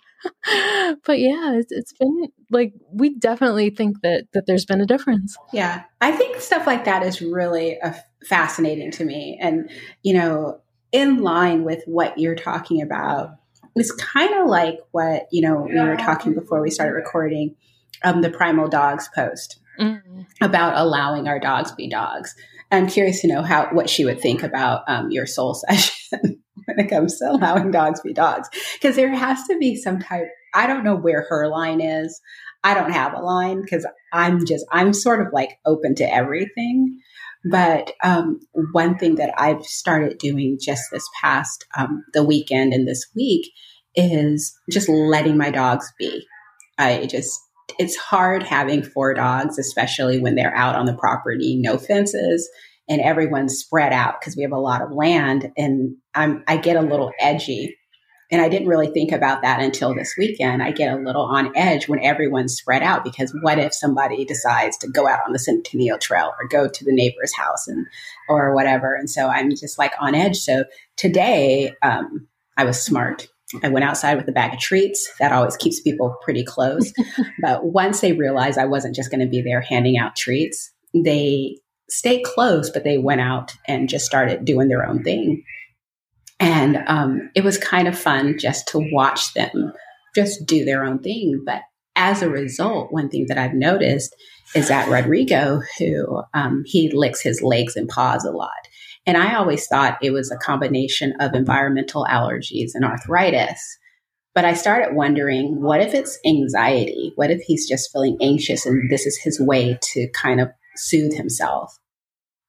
[1.04, 5.36] but yeah, it's, it's been like we definitely think that that there's been a difference.
[5.52, 7.92] Yeah, I think stuff like that is really uh,
[8.24, 9.70] fascinating to me, and
[10.02, 10.60] you know,
[10.92, 13.36] in line with what you're talking about.
[13.74, 17.56] It's kind of like what you know we were talking before we started recording,
[18.04, 20.26] um, the Primal Dogs post mm.
[20.42, 22.34] about allowing our dogs be dogs.
[22.70, 26.78] I'm curious to know how what she would think about um, your soul session when
[26.78, 28.48] it comes to allowing dogs be dogs.
[28.74, 32.20] Because there has to be some type, I don't know where her line is.
[32.64, 37.00] I don't have a line because I'm just, I'm sort of like open to everything.
[37.50, 38.38] But um,
[38.72, 43.50] one thing that I've started doing just this past um, the weekend and this week
[43.96, 46.24] is just letting my dogs be.
[46.78, 47.40] I just,
[47.78, 52.48] it's hard having four dogs, especially when they're out on the property, no fences,
[52.88, 55.52] and everyone's spread out because we have a lot of land.
[55.56, 57.76] And I'm, I get a little edgy.
[58.30, 60.62] And I didn't really think about that until this weekend.
[60.62, 64.78] I get a little on edge when everyone's spread out because what if somebody decides
[64.78, 67.86] to go out on the Centennial Trail or go to the neighbor's house and
[68.30, 68.94] or whatever?
[68.94, 70.38] And so I'm just like on edge.
[70.38, 70.64] So
[70.96, 73.28] today, um, I was smart
[73.62, 75.10] I went outside with a bag of treats.
[75.18, 76.92] That always keeps people pretty close.
[77.42, 81.58] but once they realized I wasn't just going to be there handing out treats, they
[81.92, 85.44] stayed close, but they went out and just started doing their own thing.
[86.40, 89.72] And um, it was kind of fun just to watch them
[90.14, 91.42] just do their own thing.
[91.44, 91.62] But
[91.96, 94.14] as a result, one thing that I've noticed
[94.54, 98.50] is that Rodrigo, who um, he licks his legs and paws a lot.
[99.06, 103.78] And I always thought it was a combination of environmental allergies and arthritis.
[104.34, 107.12] But I started wondering what if it's anxiety?
[107.16, 111.14] What if he's just feeling anxious and this is his way to kind of soothe
[111.14, 111.78] himself?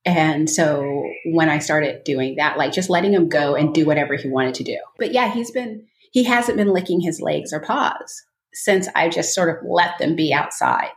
[0.05, 4.15] And so when I started doing that, like just letting him go and do whatever
[4.15, 4.77] he wanted to do.
[4.97, 9.33] But yeah, he's been, he hasn't been licking his legs or paws since I just
[9.33, 10.91] sort of let them be outside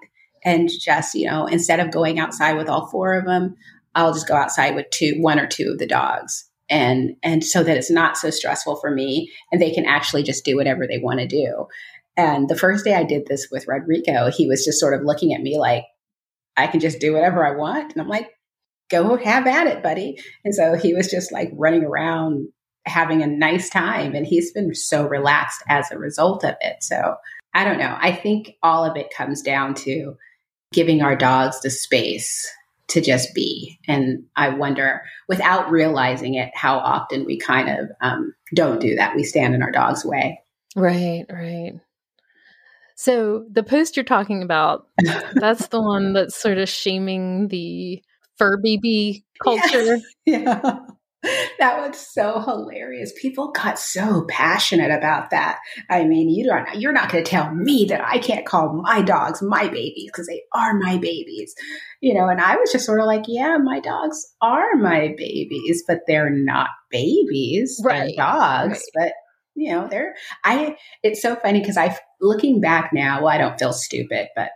[0.44, 3.56] and just, you know, instead of going outside with all four of them,
[3.94, 6.44] I'll just go outside with two, one or two of the dogs.
[6.68, 10.44] And, and so that it's not so stressful for me and they can actually just
[10.44, 11.66] do whatever they want to do.
[12.16, 15.32] And the first day I did this with Rodrigo, he was just sort of looking
[15.32, 15.84] at me like,
[16.56, 17.92] I can just do whatever I want.
[17.92, 18.30] And I'm like,
[18.90, 20.18] go have at it, buddy.
[20.44, 22.48] And so he was just like running around
[22.86, 24.14] having a nice time.
[24.14, 26.82] And he's been so relaxed as a result of it.
[26.82, 27.16] So
[27.54, 27.96] I don't know.
[28.00, 30.16] I think all of it comes down to
[30.72, 32.48] giving our dogs the space
[32.88, 33.78] to just be.
[33.88, 39.16] And I wonder, without realizing it, how often we kind of um, don't do that.
[39.16, 40.40] We stand in our dog's way.
[40.76, 41.72] Right, right.
[42.94, 44.86] So the post you're talking about,
[45.34, 48.02] that's the one that's sort of shaming the
[48.38, 49.98] fur baby culture.
[49.98, 50.02] Yes.
[50.26, 50.78] Yeah.
[51.58, 53.12] that was so hilarious.
[53.20, 55.58] People got so passionate about that.
[55.90, 59.02] I mean, you don't, you're not going to tell me that I can't call my
[59.02, 61.54] dogs my babies because they are my babies,
[62.00, 62.28] you know.
[62.28, 66.30] And I was just sort of like, yeah, my dogs are my babies, but they're
[66.30, 68.12] not babies, right?
[68.16, 69.06] They're dogs, right.
[69.06, 69.12] but
[69.54, 70.14] you know, they're.
[70.44, 70.76] I.
[71.02, 74.50] It's so funny because I, looking back now, well, I don't feel stupid, but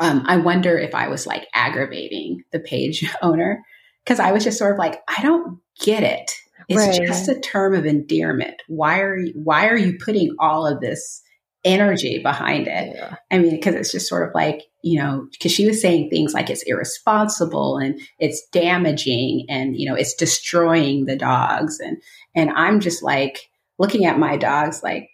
[0.00, 3.62] um, I wonder if I was like aggravating the page owner
[4.04, 6.30] because I was just sort of like, I don't get it.
[6.68, 7.06] It's right.
[7.06, 8.62] just a term of endearment.
[8.68, 11.22] Why are you, why are you putting all of this
[11.64, 12.94] energy behind it?
[12.94, 13.16] Yeah.
[13.30, 16.34] I mean, because it's just sort of like, you know, because she was saying things
[16.34, 21.80] like it's irresponsible and it's damaging and, you know, it's destroying the dogs.
[21.80, 21.96] And,
[22.34, 25.08] and I'm just like looking at my dogs like,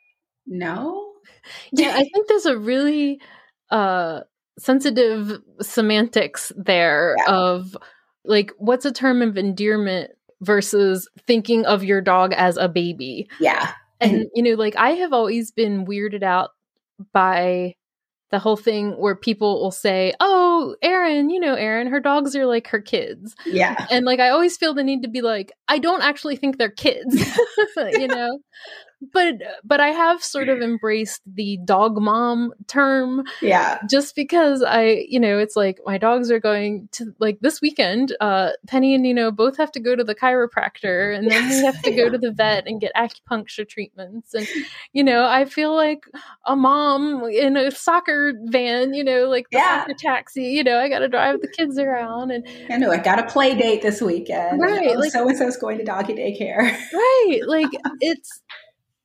[0.46, 1.12] no.
[1.72, 3.20] Yeah, I think there's a really
[3.70, 4.20] uh
[4.58, 7.34] sensitive semantics there yeah.
[7.34, 7.76] of
[8.24, 13.28] like what's a term of endearment versus thinking of your dog as a baby.
[13.40, 13.72] Yeah.
[14.00, 16.50] And you know, like I have always been weirded out
[17.12, 17.74] by
[18.30, 22.46] the whole thing where people will say, "Oh, Erin, you know, Erin, her dogs are
[22.46, 23.86] like her kids." Yeah.
[23.90, 26.70] And like I always feel the need to be like, I don't actually think they're
[26.70, 27.14] kids,
[27.76, 28.38] you know
[29.12, 33.24] but but I have sort of embraced the dog mom term.
[33.40, 33.78] Yeah.
[33.88, 38.16] Just because I, you know, it's like my dogs are going to like this weekend,
[38.20, 41.80] uh Penny and Nino both have to go to the chiropractor and then we have
[41.82, 44.46] to go to the vet and get acupuncture treatments and
[44.92, 46.04] you know, I feel like
[46.46, 49.80] a mom in a soccer van, you know, like the yeah.
[49.80, 52.98] soccer taxi, you know, I got to drive the kids around and I know I
[52.98, 54.60] got a play date this weekend.
[54.60, 54.90] Right.
[54.90, 56.76] Oh, like, so and so's going to doggy daycare.
[56.92, 57.40] Right.
[57.46, 58.42] Like it's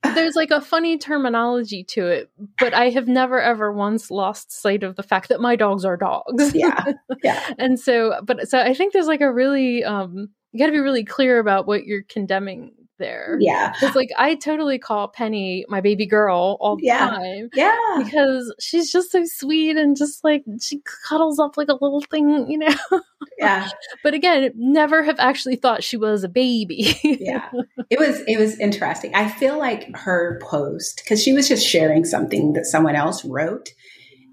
[0.03, 4.83] there's like a funny terminology to it, but I have never ever once lost sight
[4.83, 6.53] of the fact that my dogs are dogs.
[6.55, 6.83] Yeah.
[7.23, 7.53] Yeah.
[7.57, 10.79] and so, but so I think there's like a really, um, you got to be
[10.79, 13.37] really clear about what you're condemning there.
[13.39, 13.73] Yeah.
[13.81, 17.09] It's like I totally call Penny my baby girl all the yeah.
[17.09, 17.49] time.
[17.53, 17.75] Yeah.
[17.97, 22.49] Because she's just so sweet and just like she cuddles up like a little thing,
[22.49, 23.01] you know?
[23.39, 23.69] Yeah.
[24.03, 26.95] but again, never have actually thought she was a baby.
[27.03, 27.49] yeah.
[27.89, 29.15] It was it was interesting.
[29.15, 33.69] I feel like her post, because she was just sharing something that someone else wrote,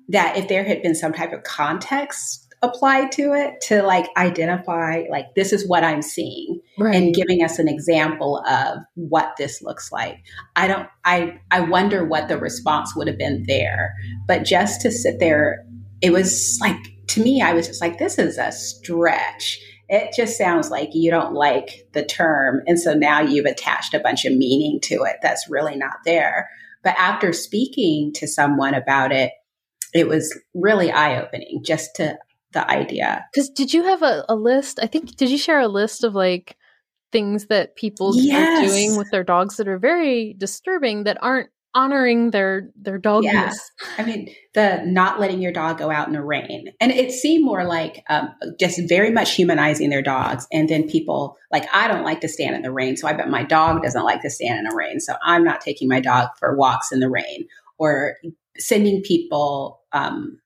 [0.08, 5.02] that if there had been some type of context applied to it to like identify
[5.10, 6.94] like this is what i'm seeing right.
[6.94, 10.18] and giving us an example of what this looks like
[10.56, 13.94] i don't i i wonder what the response would have been there
[14.26, 15.64] but just to sit there
[16.02, 20.36] it was like to me i was just like this is a stretch it just
[20.36, 22.62] sounds like you don't like the term.
[22.66, 26.50] And so now you've attached a bunch of meaning to it that's really not there.
[26.82, 29.32] But after speaking to someone about it,
[29.94, 32.18] it was really eye opening just to
[32.56, 33.24] the idea.
[33.32, 34.80] Because did you have a, a, list?
[34.82, 36.56] I think, did you share a list of like
[37.12, 38.64] things that people yes.
[38.64, 43.24] are doing with their dogs that are very disturbing that aren't honoring their their dogness.
[43.26, 43.52] Yeah.
[43.98, 47.44] I mean, the not letting your dog go out in the rain, and it seemed
[47.44, 50.48] more like um, just very much humanizing their dogs.
[50.50, 53.28] And then people like, I don't like to stand in the rain, so I bet
[53.28, 56.30] my dog doesn't like to stand in the rain, so I'm not taking my dog
[56.38, 57.46] for walks in the rain,
[57.78, 58.16] or
[58.58, 60.40] sending people um,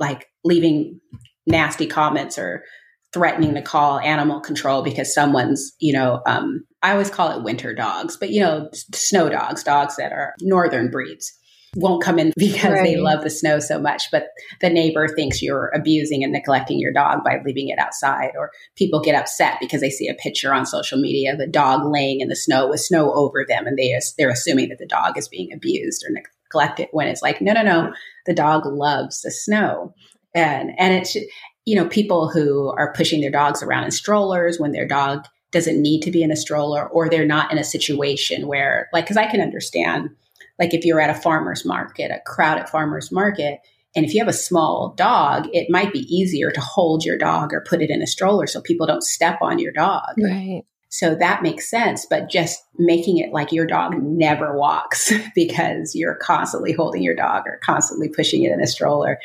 [0.00, 1.00] like leaving
[1.46, 2.64] nasty comments or
[3.12, 7.74] threatening to call animal control because someone's, you know, um, I always call it winter
[7.74, 11.32] dogs, but you know, snow dogs, dogs that are northern breeds
[11.76, 12.84] won't come in because right.
[12.84, 14.28] they love the snow so much, but
[14.60, 18.30] the neighbor thinks you're abusing and neglecting your dog by leaving it outside.
[18.36, 21.82] Or people get upset because they see a picture on social media of a dog
[21.84, 25.18] laying in the snow with snow over them and they, they're assuming that the dog
[25.18, 27.92] is being abused or neglected when it's like, no, no, no,
[28.26, 29.94] the dog loves the snow.
[30.34, 31.16] And, and it's,
[31.64, 35.80] you know, people who are pushing their dogs around in strollers when their dog doesn't
[35.80, 39.18] need to be in a stroller or they're not in a situation where, like, because
[39.18, 40.10] I can understand,
[40.58, 43.60] like, if you're at a farmer's market, a crowded farmer's market,
[43.94, 47.52] and if you have a small dog, it might be easier to hold your dog
[47.52, 50.14] or put it in a stroller so people don't step on your dog.
[50.18, 50.62] Right.
[50.88, 52.06] So that makes sense.
[52.08, 57.44] But just making it like your dog never walks because you're constantly holding your dog
[57.46, 59.18] or constantly pushing it in a stroller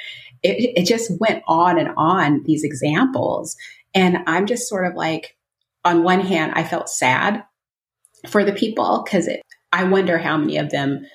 [0.43, 3.55] it, it just went on and on these examples.
[3.93, 5.35] And I'm just sort of like,
[5.83, 7.43] on one hand, I felt sad
[8.27, 9.29] for the people because
[9.71, 11.05] I wonder how many of them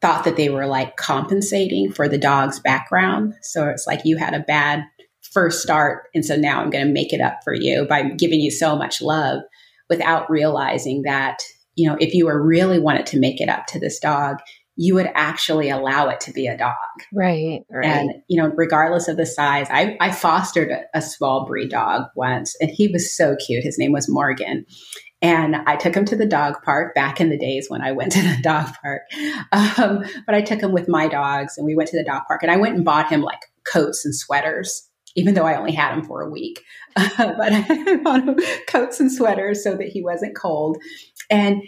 [0.00, 3.34] thought that they were like compensating for the dog's background.
[3.42, 4.84] So it's like you had a bad
[5.32, 6.04] first start.
[6.14, 8.76] And so now I'm going to make it up for you by giving you so
[8.76, 9.40] much love
[9.88, 11.38] without realizing that,
[11.74, 14.38] you know, if you were really wanted to make it up to this dog,
[14.80, 16.72] you would actually allow it to be a dog.
[17.12, 17.60] Right.
[17.70, 17.84] right.
[17.84, 22.04] And, you know, regardless of the size, I, I fostered a, a small breed dog
[22.16, 23.62] once and he was so cute.
[23.62, 24.64] His name was Morgan.
[25.20, 28.12] And I took him to the dog park back in the days when I went
[28.12, 29.02] to the dog park.
[29.52, 32.42] Um, but I took him with my dogs and we went to the dog park
[32.42, 35.92] and I went and bought him like coats and sweaters, even though I only had
[35.92, 36.62] him for a week.
[36.96, 40.78] Uh, but I bought him coats and sweaters so that he wasn't cold.
[41.28, 41.60] And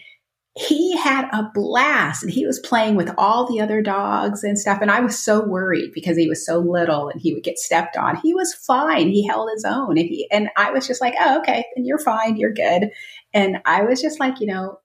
[0.54, 4.80] he had a blast and he was playing with all the other dogs and stuff.
[4.82, 7.96] And I was so worried because he was so little and he would get stepped
[7.96, 8.16] on.
[8.16, 9.08] He was fine.
[9.08, 9.96] He held his own.
[9.96, 12.36] And he, and I was just like, oh, okay, then you're fine.
[12.36, 12.90] You're good.
[13.32, 14.78] And I was just like, you know,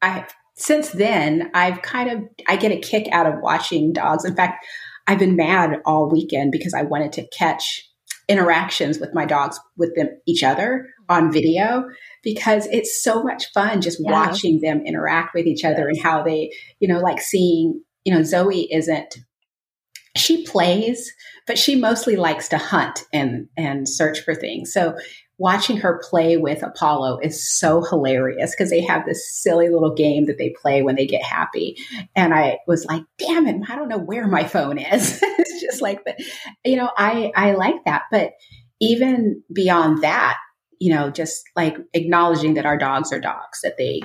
[0.00, 0.26] I,
[0.56, 4.24] since then, I've kind of, I get a kick out of watching dogs.
[4.24, 4.64] In fact,
[5.06, 7.86] I've been mad all weekend because I wanted to catch
[8.28, 11.84] interactions with my dogs with them each other on video
[12.22, 14.10] because it's so much fun just yeah.
[14.10, 15.96] watching them interact with each other yes.
[15.96, 16.50] and how they,
[16.80, 19.16] you know, like seeing, you know, Zoe isn't
[20.16, 21.12] she plays,
[21.46, 24.72] but she mostly likes to hunt and and search for things.
[24.72, 24.96] So
[25.38, 30.26] watching her play with Apollo is so hilarious because they have this silly little game
[30.26, 31.76] that they play when they get happy.
[32.14, 35.20] And I was like, damn it, I don't know where my phone is.
[35.22, 36.20] it's just like that.
[36.64, 38.02] You know, I I like that.
[38.10, 38.32] But
[38.80, 40.36] even beyond that,
[40.80, 44.02] you know, just like acknowledging that our dogs are dogs, that they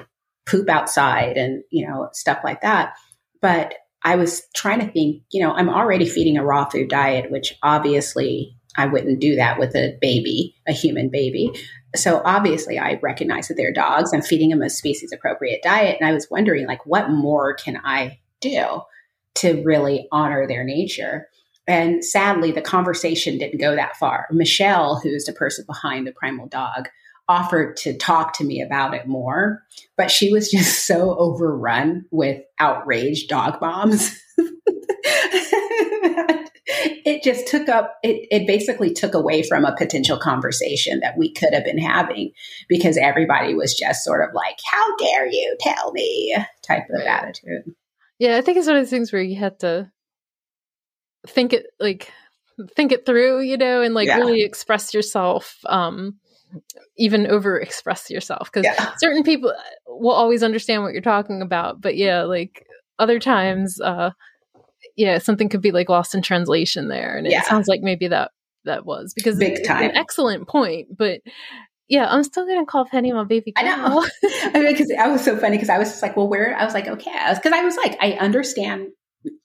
[0.47, 2.93] poop outside and, you know, stuff like that.
[3.41, 7.31] But I was trying to think, you know, I'm already feeding a raw food diet,
[7.31, 11.51] which obviously I wouldn't do that with a baby, a human baby.
[11.97, 14.13] So obviously I recognize that they're dogs.
[14.13, 15.97] I'm feeding them a species appropriate diet.
[15.99, 18.81] And I was wondering, like, what more can I do
[19.35, 21.27] to really honor their nature?
[21.67, 24.27] And sadly, the conversation didn't go that far.
[24.31, 26.87] Michelle, who's the person behind the Primal Dog,
[27.27, 29.61] offered to talk to me about it more,
[29.97, 34.17] but she was just so overrun with outraged dog moms.
[37.09, 41.33] it just took up it, it basically took away from a potential conversation that we
[41.33, 42.31] could have been having
[42.67, 47.63] because everybody was just sort of like how dare you tell me type of attitude
[48.19, 49.91] yeah i think it's one of those things where you have to
[51.27, 52.11] think it like
[52.75, 54.17] think it through, you know, and like yeah.
[54.17, 55.57] really express yourself.
[55.65, 56.19] Um,
[56.97, 58.95] even over express yourself because yeah.
[58.97, 59.53] certain people
[59.85, 62.65] will always understand what you're talking about, but yeah, like
[62.97, 64.09] other times, uh,
[64.99, 67.43] yeah, something could be like lost in translation there, and it yeah.
[67.43, 68.31] sounds like maybe that
[68.65, 71.21] that was because big time, an excellent point, but
[71.87, 73.65] yeah, I'm still gonna call Penny my baby girl.
[73.65, 74.05] I know.
[74.53, 76.53] I mean, because I was so funny because I was just like, well, where?
[76.53, 78.89] I was like, okay, because I, I was like, I understand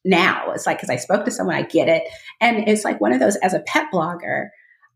[0.05, 0.51] now.
[0.51, 2.03] It's like, because I spoke to someone, I get it.
[2.41, 4.49] And it's like one of those, as a pet blogger,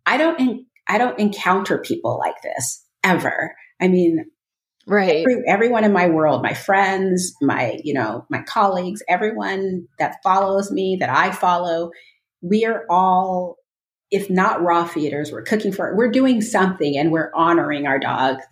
[0.07, 3.55] I don't, I don't encounter people like this ever.
[3.81, 4.27] I mean,
[4.89, 5.25] right.
[5.29, 10.71] Every, everyone in my world, my friends, my, you know, my colleagues, everyone that follows
[10.71, 11.91] me, that I follow,
[12.41, 13.57] we are all,
[14.11, 18.43] if not raw feeders, we're cooking for, we're doing something and we're honoring our dogs,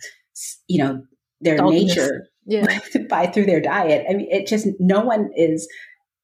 [0.68, 1.02] you know,
[1.40, 2.78] their nature yeah.
[3.08, 4.04] by through their diet.
[4.08, 5.68] I mean, it just, no one is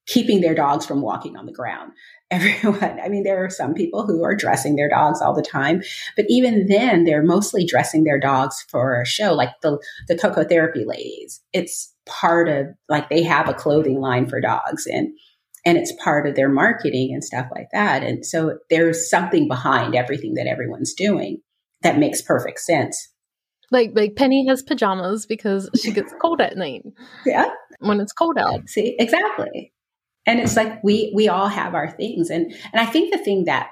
[0.07, 1.93] keeping their dogs from walking on the ground.
[2.33, 5.83] Everyone, I mean, there are some people who are dressing their dogs all the time,
[6.17, 9.79] but even then, they're mostly dressing their dogs for a show, like the
[10.09, 11.43] the Coco Therapy ladies.
[11.53, 15.09] It's part of like they have a clothing line for dogs, and
[15.67, 18.03] and it's part of their marketing and stuff like that.
[18.03, 21.43] And so there's something behind everything that everyone's doing
[21.83, 23.11] that makes perfect sense.
[23.71, 26.83] Like like Penny has pajamas because she gets cold at night.
[27.27, 27.51] Yeah.
[27.81, 28.69] When it's cold out.
[28.69, 29.73] See, exactly
[30.27, 32.31] and it's like we we all have our things.
[32.31, 33.71] And and i think the thing that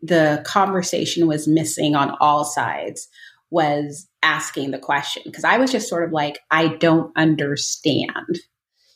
[0.00, 3.08] the conversation was missing on all sides
[3.50, 5.22] was asking the question.
[5.26, 8.38] Because i was just sort of like i don't understand.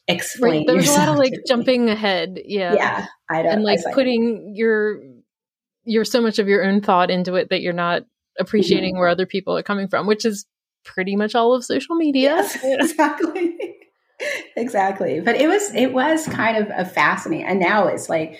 [0.09, 2.41] Explain right, there was a lot of like jumping ahead.
[2.45, 2.75] Yeah.
[2.75, 3.07] Yeah.
[3.29, 5.01] I don't and like, like putting your
[5.85, 8.03] your so much of your own thought into it that you're not
[8.39, 9.01] appreciating mm-hmm.
[9.01, 10.47] where other people are coming from which is
[10.85, 12.37] pretty much all of social media.
[12.37, 13.76] Yes, exactly
[14.57, 15.21] exactly.
[15.21, 17.47] But it was it was kind of a fascinating.
[17.47, 18.39] And now it's like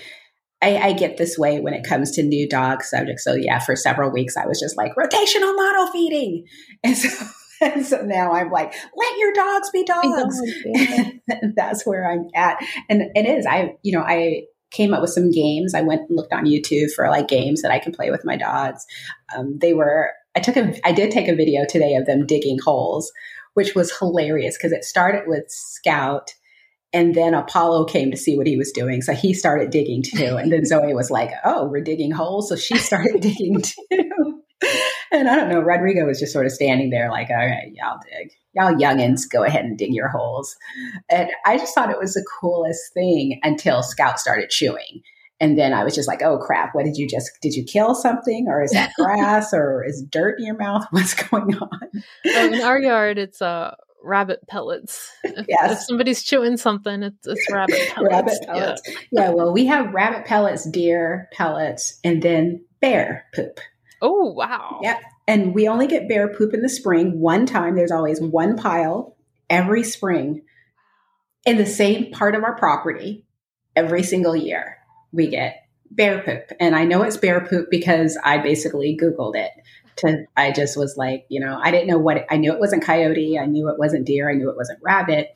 [0.63, 3.25] I, I, get this way when it comes to new dog subjects.
[3.25, 6.47] So yeah, for several weeks I was just like rotational model feeding,
[6.85, 7.27] and so
[7.61, 10.41] and so now I'm like, let your dogs be dogs.
[10.65, 11.11] Yeah.
[11.57, 12.59] that's where I'm at,
[12.89, 13.47] and it is.
[13.47, 15.75] I you know I came up with some games.
[15.75, 18.37] I went and looked on YouTube for like games that I can play with my
[18.37, 18.85] dogs.
[19.37, 20.11] Um, they were.
[20.35, 20.75] I took a.
[20.87, 23.11] I did take a video today of them digging holes
[23.57, 26.35] which was hilarious because it started with Scout
[26.93, 29.01] and then Apollo came to see what he was doing.
[29.01, 30.37] So he started digging too.
[30.37, 32.51] And then Zoe was like, Oh, we're digging holes.
[32.51, 34.43] So she started digging too.
[35.11, 37.99] and I don't know, Rodrigo was just sort of standing there like, all right, y'all
[38.11, 38.31] dig.
[38.53, 40.55] Y'all youngins, go ahead and dig your holes.
[41.11, 45.03] And I just thought it was the coolest thing until Scout started chewing.
[45.39, 47.95] And then I was just like, oh crap, what did you just, did you kill
[47.95, 50.87] something or is that grass or is dirt in your mouth?
[50.91, 51.91] What's going on?
[52.27, 55.11] Oh, in our yard, it's uh, rabbit pellets.
[55.25, 55.73] If, yes.
[55.73, 58.11] if somebody's chewing something, it's, it's rabbit pellets.
[58.13, 58.83] rabbit pellets.
[58.87, 58.99] Yeah.
[59.11, 63.61] yeah, well, we have rabbit pellets, deer pellets, and then bear poop.
[64.01, 64.81] Oh, wow.
[64.83, 64.99] Yeah.
[65.29, 67.75] And we only get bear poop in the spring one time.
[67.75, 69.17] There's always one pile
[69.51, 70.43] every spring
[71.45, 73.25] in the same part of our property
[73.75, 74.76] every single year
[75.13, 76.57] we get bear poop.
[76.61, 79.51] And I know it's bear poop because I basically Googled it.
[80.01, 82.61] To, I just was like, you know, I didn't know what it, I knew it
[82.61, 83.39] wasn't coyote.
[83.39, 84.31] I knew it wasn't deer.
[84.31, 85.35] I knew it wasn't rabbit.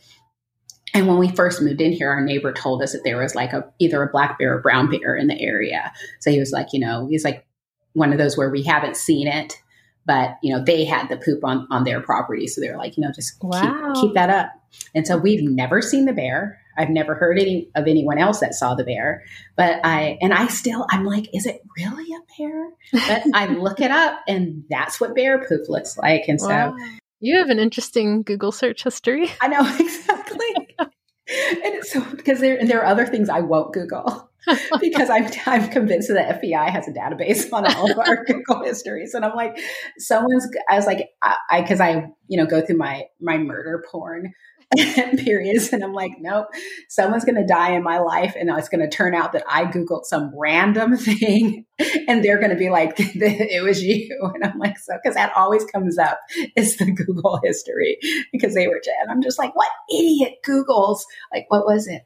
[0.93, 3.53] And when we first moved in here, our neighbor told us that there was like
[3.53, 5.93] a either a black bear or brown bear in the area.
[6.19, 7.47] So he was like, you know, he's like
[7.93, 9.57] one of those where we haven't seen it,
[10.05, 12.47] but you know, they had the poop on on their property.
[12.47, 13.93] So they were like, you know, just wow.
[13.95, 14.51] keep, keep that up.
[14.95, 16.60] And so we've never seen the bear.
[16.77, 19.25] I've never heard any of anyone else that saw the bear,
[19.57, 22.71] but I and I still I'm like, is it really a bear?
[22.93, 26.25] But I look it up, and that's what bear poop looks like.
[26.29, 26.77] And so
[27.21, 29.31] you have an interesting Google search history.
[29.41, 30.77] I know exactly.
[30.79, 34.31] and it's so because there and there are other things I won't Google
[34.81, 39.15] because I'm I'm convinced that FBI has a database on all of our Google histories,
[39.15, 39.59] and I'm like,
[39.99, 40.49] someone's.
[40.69, 44.33] I was like, I because I, I you know go through my my murder porn
[45.19, 45.73] periods.
[45.73, 46.47] And I'm like, nope,
[46.89, 48.35] someone's going to die in my life.
[48.39, 51.67] And it's going to turn out that I Googled some random thing
[52.07, 54.17] and they're going to be like, it was you.
[54.35, 56.21] And I'm like, so, because that always comes up
[56.57, 57.99] is the Google history
[58.33, 61.01] because they were, and I'm just like, what idiot Googles?
[61.33, 62.03] Like, what was it?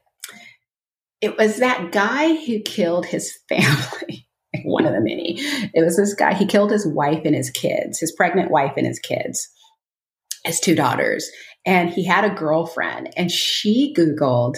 [1.21, 4.27] It was that guy who killed his family.
[4.63, 5.35] One of the many.
[5.73, 6.33] It was this guy.
[6.33, 9.49] He killed his wife and his kids, his pregnant wife and his kids
[10.45, 11.29] his two daughters
[11.65, 14.57] and he had a girlfriend and she googled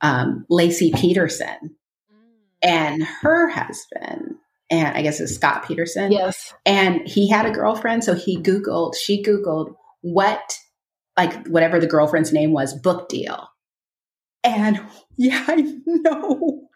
[0.00, 1.56] um, laci peterson
[2.12, 2.18] mm.
[2.62, 4.36] and her husband
[4.70, 6.12] and i guess it's scott peterson.
[6.12, 6.54] Yes.
[6.64, 10.58] And he had a girlfriend so he googled she googled what
[11.16, 13.48] like whatever the girlfriend's name was book deal.
[14.44, 14.80] And
[15.16, 16.62] yeah i know.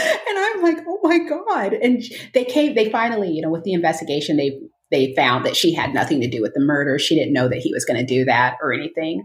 [0.00, 1.72] And i'm like oh my god.
[1.72, 2.02] And
[2.34, 4.60] they came they finally you know with the investigation they
[4.90, 6.98] they found that she had nothing to do with the murder.
[6.98, 9.24] She didn't know that he was going to do that or anything.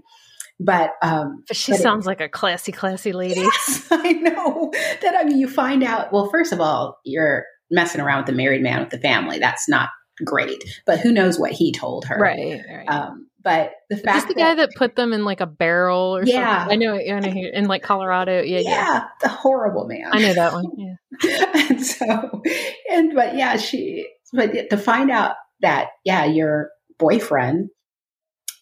[0.59, 3.41] But um, but she but sounds it, like a classy, classy lady.
[3.41, 5.15] Yes, I know that.
[5.17, 6.13] I mean, you find out.
[6.13, 9.39] Well, first of all, you're messing around with the married man with the family.
[9.39, 9.89] That's not
[10.23, 10.63] great.
[10.85, 12.17] But who knows what he told her?
[12.17, 12.61] Right.
[12.69, 12.87] right.
[12.87, 16.23] Um, But the fact Just the guy that put them in like a barrel or
[16.23, 16.59] Yeah.
[16.59, 16.73] something.
[16.73, 18.41] I know, I know in like Colorado.
[18.41, 18.69] Yeah, yeah.
[18.69, 20.09] yeah, the horrible man.
[20.11, 20.65] I know that one.
[21.23, 21.51] Yeah.
[21.69, 22.41] and so,
[22.91, 27.69] and but yeah, she, but to find out that yeah, your boyfriend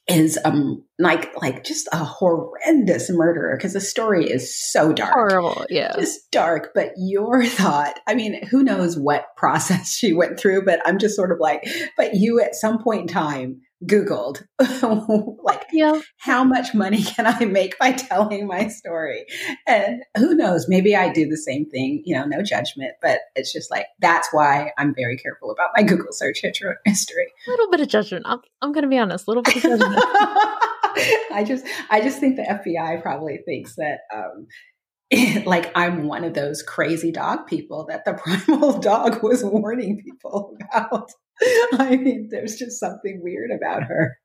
[0.07, 5.13] is um like like just a horrendous murderer because the story is so dark.
[5.13, 5.65] Horrible.
[5.69, 5.93] Yeah.
[5.95, 10.79] Just dark, but your thought, I mean, who knows what process she went through, but
[10.85, 11.63] I'm just sort of like,
[11.97, 14.43] but you at some point in time Googled,
[15.43, 15.99] like, Yeah.
[16.17, 19.25] how much money can I make by telling my story?
[19.67, 23.51] And who knows, maybe I do the same thing, you know, no judgment, but it's
[23.51, 27.27] just like, that's why I'm very careful about my Google search history.
[27.47, 28.25] A little bit of judgment.
[28.27, 29.27] I'm, I'm going to be honest.
[29.27, 29.95] A little bit of judgment.
[31.33, 34.47] I just, I just think the FBI probably thinks that, um,
[35.45, 40.55] like I'm one of those crazy dog people that the primal dog was warning people
[40.73, 41.11] about.
[41.73, 44.17] I mean, there's just something weird about her.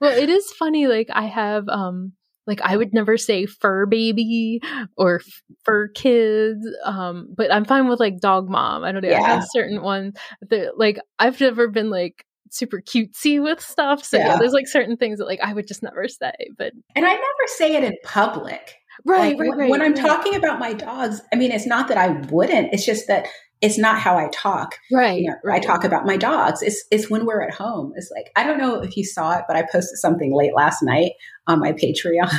[0.00, 0.86] well, it is funny.
[0.86, 2.12] Like I have, um,
[2.46, 4.60] like I would never say fur baby
[4.96, 8.82] or f- fur kids, um, but I'm fine with like dog mom.
[8.82, 9.10] I don't know.
[9.14, 10.16] I have certain ones
[10.50, 14.04] that like I've never been like super cutesy with stuff.
[14.04, 14.26] So yeah.
[14.28, 14.36] Yeah.
[14.38, 16.32] there's like certain things that like I would just never say.
[16.58, 18.74] But And I never say it in public.
[19.06, 19.70] right, Like, right, when- right.
[19.70, 22.72] when I'm talking about my dogs, I mean, it's not that I wouldn't.
[22.74, 23.28] It's just that
[23.62, 24.74] it's not how I talk.
[24.90, 26.62] right, You know, I talk about my dogs.
[26.62, 27.92] It's it's when we're at home.
[27.96, 30.82] It's like I don't know if you saw it, but I posted something late last
[30.82, 31.12] night
[31.46, 32.34] on my Patreon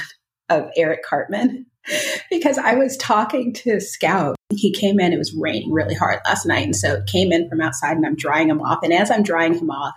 [0.49, 1.65] of Eric Cartman
[2.30, 4.36] because I was talking to Scout.
[4.51, 5.13] He came in.
[5.13, 8.05] It was raining really hard last night, and so it came in from outside, and
[8.05, 8.80] I'm drying him off.
[8.84, 9.93] And as I'm drying him off,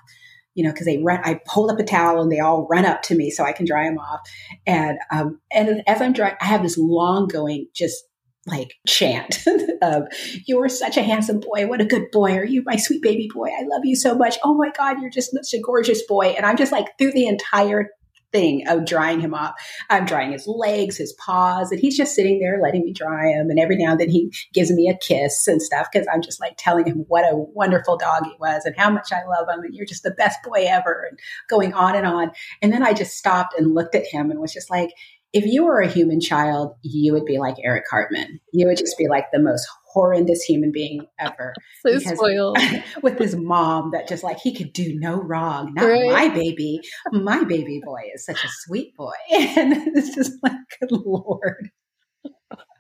[0.55, 3.03] you know, because they run, I pull up a towel and they all run up
[3.03, 4.21] to me so I can dry him off.
[4.67, 8.05] And um, and as I'm drying, I have this long going just
[8.47, 9.45] like chant
[9.83, 10.05] of
[10.47, 11.67] you're such a handsome boy.
[11.67, 12.37] What a good boy.
[12.37, 13.49] Are you my sweet baby boy?
[13.49, 14.37] I love you so much.
[14.43, 16.27] Oh my god you're just such a gorgeous boy.
[16.37, 17.91] And i'm just like through the entire
[18.33, 19.55] thing of drying him off
[19.89, 23.51] i'm drying his legs his paws and he's just sitting there letting me dry him.
[23.51, 26.41] And every now and then he gives me a kiss and stuff because i'm just
[26.41, 29.63] like telling him what a wonderful dog he was and how much i love him
[29.65, 31.19] and you're just the best boy ever and
[31.49, 32.31] going on and on.
[32.63, 34.91] And then i just stopped and looked at him and was just like
[35.33, 38.41] if you were a human child, you would be like Eric Cartman.
[38.53, 41.53] You would just be like the most horrendous human being ever.
[41.87, 42.59] so because- spoiled.
[43.03, 45.73] With his mom that just like he could do no wrong.
[45.75, 46.11] Not Right.
[46.11, 46.81] my baby.
[47.13, 49.13] My baby boy is such a sweet boy.
[49.31, 51.71] And it's just like, good lord.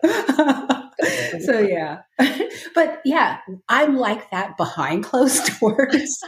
[0.05, 2.01] so yeah.
[2.75, 3.39] But yeah,
[3.69, 6.21] I'm like that behind closed doors.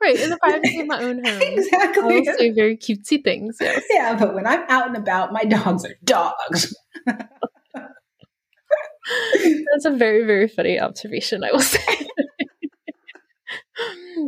[0.00, 1.40] Right, in the privacy of my own home.
[1.40, 2.20] I exactly.
[2.20, 3.56] will say very cutesy things.
[3.60, 3.82] Yes.
[3.90, 6.74] Yeah, but when I'm out and about, my dogs are dogs.
[9.72, 11.80] That's a very, very funny observation, I will say.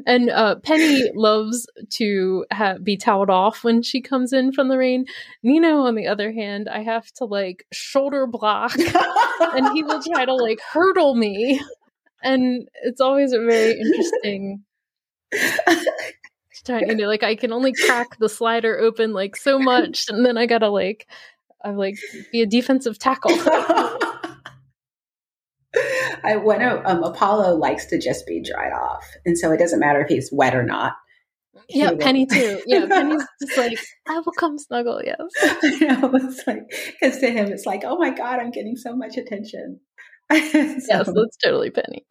[0.06, 4.76] and uh, Penny loves to ha- be toweled off when she comes in from the
[4.76, 5.06] rain.
[5.42, 10.24] Nino, on the other hand, I have to like shoulder block, and he will try
[10.24, 11.60] to like hurdle me.
[12.22, 14.64] And it's always a very interesting.
[16.64, 20.24] Trying, you know, like I can only crack the slider open like so much, and
[20.24, 21.06] then I gotta like,
[21.62, 21.96] I like
[22.32, 23.32] be a defensive tackle.
[26.24, 30.00] I when um, Apollo likes to just be dried off, and so it doesn't matter
[30.00, 30.94] if he's wet or not.
[31.68, 32.62] Yeah, Penny too.
[32.66, 33.78] Yeah, Penny's just like,
[34.08, 35.02] I will come snuggle.
[35.04, 35.18] Yes.
[35.42, 36.62] I know it's like
[37.00, 39.80] because to him it's like, oh my god, I'm getting so much attention.
[40.32, 42.06] Yes, So- that's totally Penny.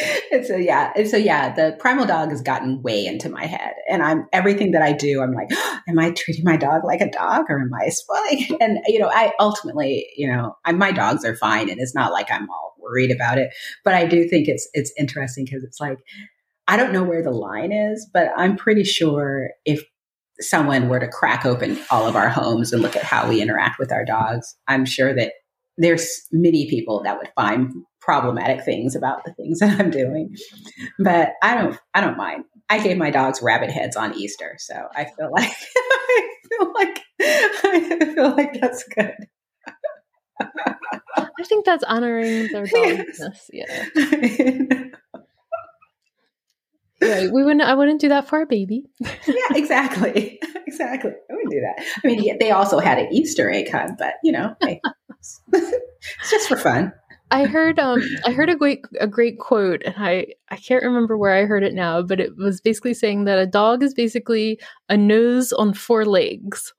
[0.32, 3.74] and so yeah, and so yeah, the primal dog has gotten way into my head,
[3.90, 5.22] and I'm everything that I do.
[5.22, 5.50] I'm like,
[5.88, 8.58] am I treating my dog like a dog, or am I spoiling?
[8.60, 12.12] And you know, I ultimately, you know, I, my dogs are fine, and it's not
[12.12, 13.50] like I'm all worried about it.
[13.84, 15.98] But I do think it's it's interesting because it's like
[16.68, 19.82] I don't know where the line is, but I'm pretty sure if
[20.40, 23.78] someone were to crack open all of our homes and look at how we interact
[23.78, 25.32] with our dogs, I'm sure that
[25.76, 27.72] there's many people that would find
[28.02, 30.34] problematic things about the things that I'm doing.
[30.98, 32.44] But I don't I don't mind.
[32.68, 36.98] I gave my dogs rabbit heads on Easter, so I feel like I feel like
[37.22, 39.14] I feel like that's good.
[41.16, 43.20] I think that's honoring their Yes.
[43.20, 43.50] dogness.
[43.52, 44.88] Yeah.
[47.00, 47.32] Right.
[47.32, 48.84] We wouldn't I wouldn't do that for a baby.
[49.00, 50.38] yeah, exactly.
[50.66, 51.10] Exactly.
[51.10, 51.84] I wouldn't do that.
[52.04, 54.80] I mean, they also had an Easter egg hunt, but you know, hey,
[55.52, 56.92] it's just for fun.
[57.32, 61.16] I heard um I heard a great a great quote and I I can't remember
[61.16, 64.60] where I heard it now, but it was basically saying that a dog is basically
[64.90, 66.74] a nose on four legs.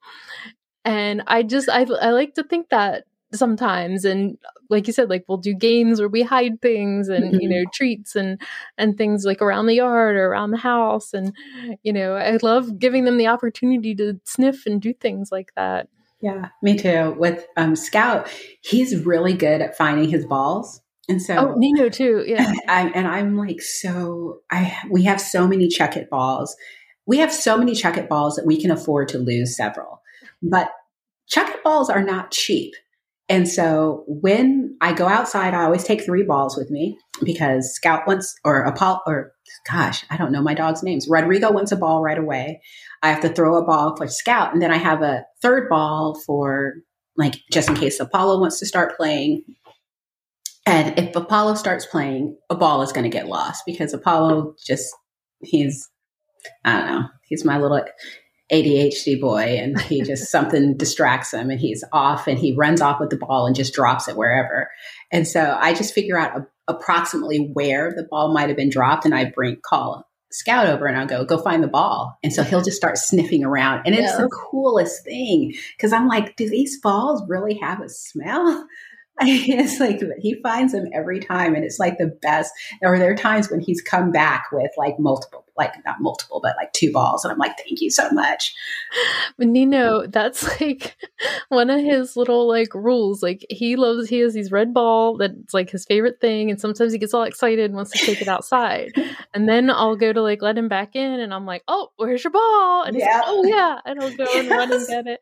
[0.84, 4.38] And I just I I like to think that sometimes and
[4.70, 7.40] like you said like we'll do games where we hide things and mm-hmm.
[7.40, 8.40] you know treats and
[8.78, 11.34] and things like around the yard or around the house and
[11.82, 15.88] you know i love giving them the opportunity to sniff and do things like that
[16.24, 18.28] yeah me too with um, scout
[18.62, 22.52] he's really good at finding his balls and so oh, Nino too, yeah.
[22.68, 26.56] I, and I'm like, so I we have so many Chuckit balls.
[27.06, 30.00] We have so many Chuckit balls that we can afford to lose several.
[30.42, 30.70] But
[31.30, 32.74] Chuckit balls are not cheap.
[33.28, 38.06] And so when I go outside, I always take three balls with me because Scout
[38.06, 39.32] wants, or Apollo, or
[39.70, 41.08] gosh, I don't know my dog's names.
[41.08, 42.60] Rodrigo wants a ball right away.
[43.02, 44.52] I have to throw a ball for Scout.
[44.52, 46.74] And then I have a third ball for
[47.16, 49.42] like, just in case Apollo wants to start playing.
[50.66, 54.94] And if Apollo starts playing, a ball is going to get lost because Apollo just,
[55.42, 55.88] he's,
[56.64, 57.82] I don't know, he's my little
[58.52, 63.00] ADHD boy and he just something distracts him and he's off and he runs off
[63.00, 64.70] with the ball and just drops it wherever.
[65.10, 69.04] And so I just figure out a, approximately where the ball might have been dropped
[69.04, 72.18] and I bring call scout over and I'll go go find the ball.
[72.24, 74.22] And so he'll just start sniffing around and it's yeah.
[74.22, 78.66] the coolest thing cuz I'm like do these balls really have a smell?
[79.20, 82.52] it's like he finds them every time and it's like the best.
[82.82, 86.56] Or there are times when he's come back with like multiple like not multiple but
[86.56, 88.54] like two balls and i'm like thank you so much.
[89.38, 90.96] But nino that's like
[91.48, 93.22] one of his little like rules.
[93.22, 96.92] Like he loves he has these red ball that's like his favorite thing and sometimes
[96.92, 98.92] he gets all excited and wants to take it outside.
[99.32, 102.22] And then i'll go to like let him back in and i'm like oh where's
[102.22, 102.82] your ball?
[102.84, 103.16] And he's yeah.
[103.16, 103.78] like oh yeah.
[103.84, 104.50] And i'll go and yes.
[104.50, 105.20] run and get it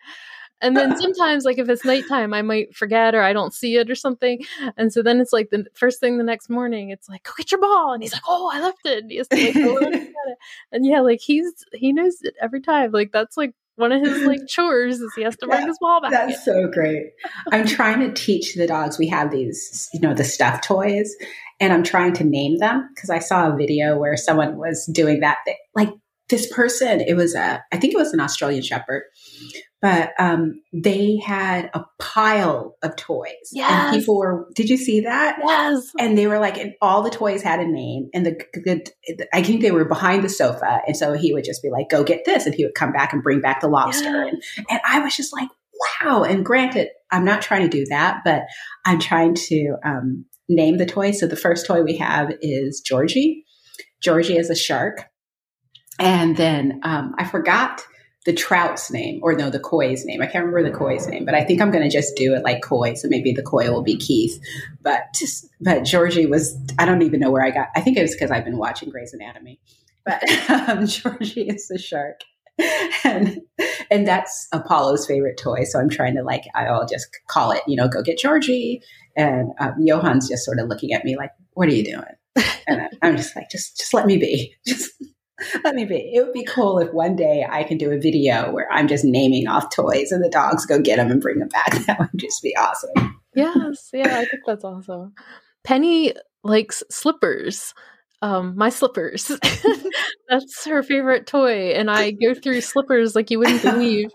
[0.63, 3.91] and then sometimes, like if it's nighttime, I might forget or I don't see it
[3.91, 4.41] or something.
[4.77, 7.51] And so then it's like the first thing the next morning, it's like, go get
[7.51, 7.93] your ball.
[7.93, 9.03] And he's like, oh, I left it.
[9.03, 10.13] And he has to like oh, go and it.
[10.71, 12.93] And yeah, like he's, he knows it every time.
[12.93, 16.01] Like that's like one of his like chores is he has to bring his ball
[16.01, 16.13] back.
[16.13, 16.55] That's in.
[16.55, 17.07] so great.
[17.51, 18.99] I'm trying to teach the dogs.
[18.99, 21.15] We have these, you know, the stuffed toys,
[21.61, 25.21] and I'm trying to name them because I saw a video where someone was doing
[25.21, 25.39] that.
[25.75, 25.91] Like
[26.29, 29.03] this person, it was a, I think it was an Australian Shepherd,
[29.83, 33.51] but um, they had a pile of toys.
[33.51, 33.71] Yes.
[33.71, 35.39] And people were, did you see that?
[35.45, 35.91] Yes.
[35.99, 38.09] And they were like, and all the toys had a name.
[38.15, 40.81] And the, the, I think they were behind the sofa.
[40.87, 42.47] And so he would just be like, go get this.
[42.47, 44.23] And he would come back and bring back the lobster.
[44.23, 45.49] And, and I was just like,
[46.01, 46.23] wow.
[46.23, 48.43] And granted, I'm not trying to do that, but
[48.85, 51.11] I'm trying to um, name the toy.
[51.11, 53.45] So the first toy we have is Georgie.
[54.01, 55.09] Georgie is a shark.
[55.99, 57.85] And then um, I forgot
[58.25, 60.23] the trout's name, or no, the koi's name.
[60.23, 62.45] I can't remember the koi's name, but I think I'm going to just do it
[62.45, 62.95] like koi.
[62.95, 64.41] So maybe the koi will be Keith.
[64.81, 65.21] But
[65.61, 68.31] but Georgie was, I don't even know where I got, I think it was because
[68.31, 69.61] I've been watching Grey's Anatomy.
[70.05, 70.23] But
[70.69, 72.21] um, Georgie is a shark.
[73.05, 73.41] and
[73.91, 75.65] and that's Apollo's favorite toy.
[75.65, 78.83] So I'm trying to like I'll just call it, you know, go get Georgie.
[79.17, 82.89] And um, Johan's just sort of looking at me like, "What are you doing?" And
[83.03, 84.55] I'm just like, "Just just let me be.
[84.67, 84.93] Just
[85.65, 86.13] Let me be.
[86.15, 89.05] It would be cool if one day I can do a video where I'm just
[89.05, 91.73] naming off toys and the dogs go get them and bring them back.
[91.87, 93.21] That would just be awesome.
[93.35, 93.91] Yes.
[93.93, 95.15] Yeah, I think that's awesome.
[95.65, 96.15] Penny
[96.45, 97.75] likes slippers.
[98.21, 99.33] Um, my slippers.
[100.29, 101.73] that's her favorite toy.
[101.73, 104.11] And I go through slippers like you wouldn't believe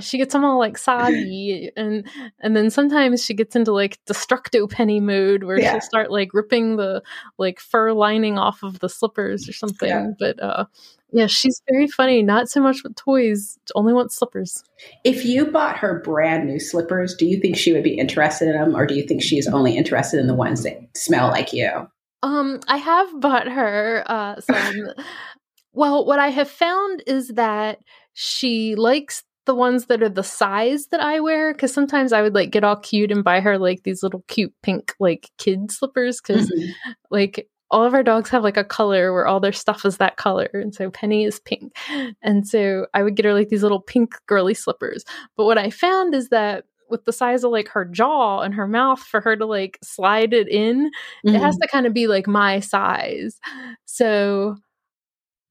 [0.00, 2.06] she gets them all like soggy and
[2.40, 5.72] and then sometimes she gets into like destructo penny mode where yeah.
[5.72, 7.02] she'll start like ripping the
[7.38, 10.10] like fur lining off of the slippers or something yeah.
[10.18, 10.64] but uh
[11.12, 14.64] yeah she's very funny not so much with toys only wants slippers
[15.04, 18.54] if you bought her brand new slippers do you think she would be interested in
[18.54, 21.88] them or do you think she's only interested in the ones that smell like you
[22.22, 24.90] um i have bought her uh some
[25.72, 27.78] well what i have found is that
[28.18, 32.34] she likes the ones that are the size that I wear because sometimes I would
[32.34, 36.20] like get all cute and buy her like these little cute pink like kid slippers
[36.20, 36.92] because mm-hmm.
[37.10, 40.16] like all of our dogs have like a color where all their stuff is that
[40.16, 41.76] color and so Penny is pink
[42.22, 45.04] and so I would get her like these little pink girly slippers
[45.36, 48.68] but what I found is that with the size of like her jaw and her
[48.68, 50.90] mouth for her to like slide it in
[51.24, 51.34] mm-hmm.
[51.34, 51.62] it has mm-hmm.
[51.62, 53.40] to kind of be like my size
[53.84, 54.56] so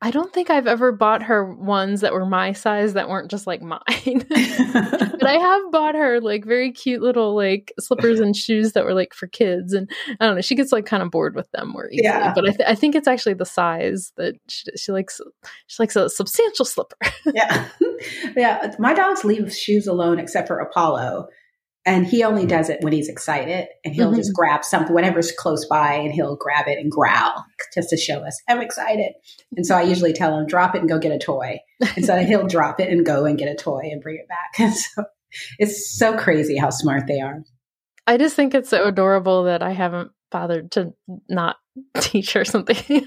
[0.06, 3.48] I don't think I've ever bought her ones that were my size that weren't just
[3.48, 3.80] like mine.
[4.30, 8.94] but I have bought her like very cute little like slippers and shoes that were
[8.94, 9.74] like for kids.
[9.74, 9.90] And
[10.20, 12.04] I don't know, she gets like kind of bored with them more easily.
[12.04, 12.34] Yeah.
[12.36, 15.20] But I, th- I think it's actually the size that she, she likes.
[15.66, 16.98] She likes a substantial slipper.
[17.34, 17.68] yeah,
[18.38, 18.76] yeah.
[18.78, 21.30] My dogs leave shoes alone except for Apollo
[21.86, 24.18] and he only does it when he's excited and he'll mm-hmm.
[24.18, 28.26] just grab something whatever's close by and he'll grab it and growl just to show
[28.26, 29.14] us i'm excited.
[29.56, 31.60] And so i usually tell him drop it and go get a toy.
[31.96, 34.60] And so he'll drop it and go and get a toy and bring it back.
[34.60, 35.06] And so
[35.60, 37.44] it's so crazy how smart they are.
[38.08, 40.94] I just think it's so adorable that I haven't bothered to
[41.28, 41.58] not
[42.00, 42.78] teach her something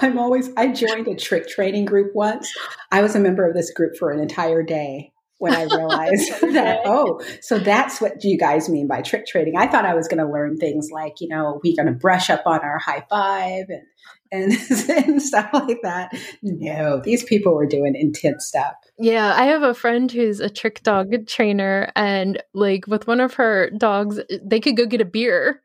[0.00, 2.52] I'm always, I joined a trick training group once.
[2.90, 6.80] I was a member of this group for an entire day when I realized that,
[6.84, 9.56] oh, so that's what you guys mean by trick trading.
[9.56, 12.28] I thought I was going to learn things like, you know, we're going to brush
[12.28, 13.82] up on our high five and,
[14.30, 14.52] and,
[15.06, 16.12] and stuff like that.
[16.42, 18.74] No, these people were doing intense stuff.
[18.98, 23.34] Yeah, I have a friend who's a trick dog trainer, and like with one of
[23.34, 25.62] her dogs, they could go get a beer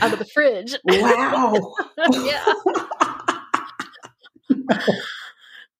[0.00, 0.74] out of the fridge.
[0.84, 1.74] Wow.
[2.24, 2.44] yeah.